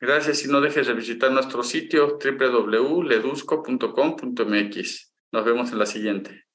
Gracias 0.00 0.44
y 0.44 0.48
no 0.48 0.60
dejes 0.60 0.88
de 0.88 0.94
visitar 0.94 1.30
nuestro 1.30 1.62
sitio 1.62 2.18
www.ledusco.com.mx. 2.18 5.14
Nos 5.30 5.44
vemos 5.44 5.70
en 5.70 5.78
la 5.78 5.86
siguiente. 5.86 6.46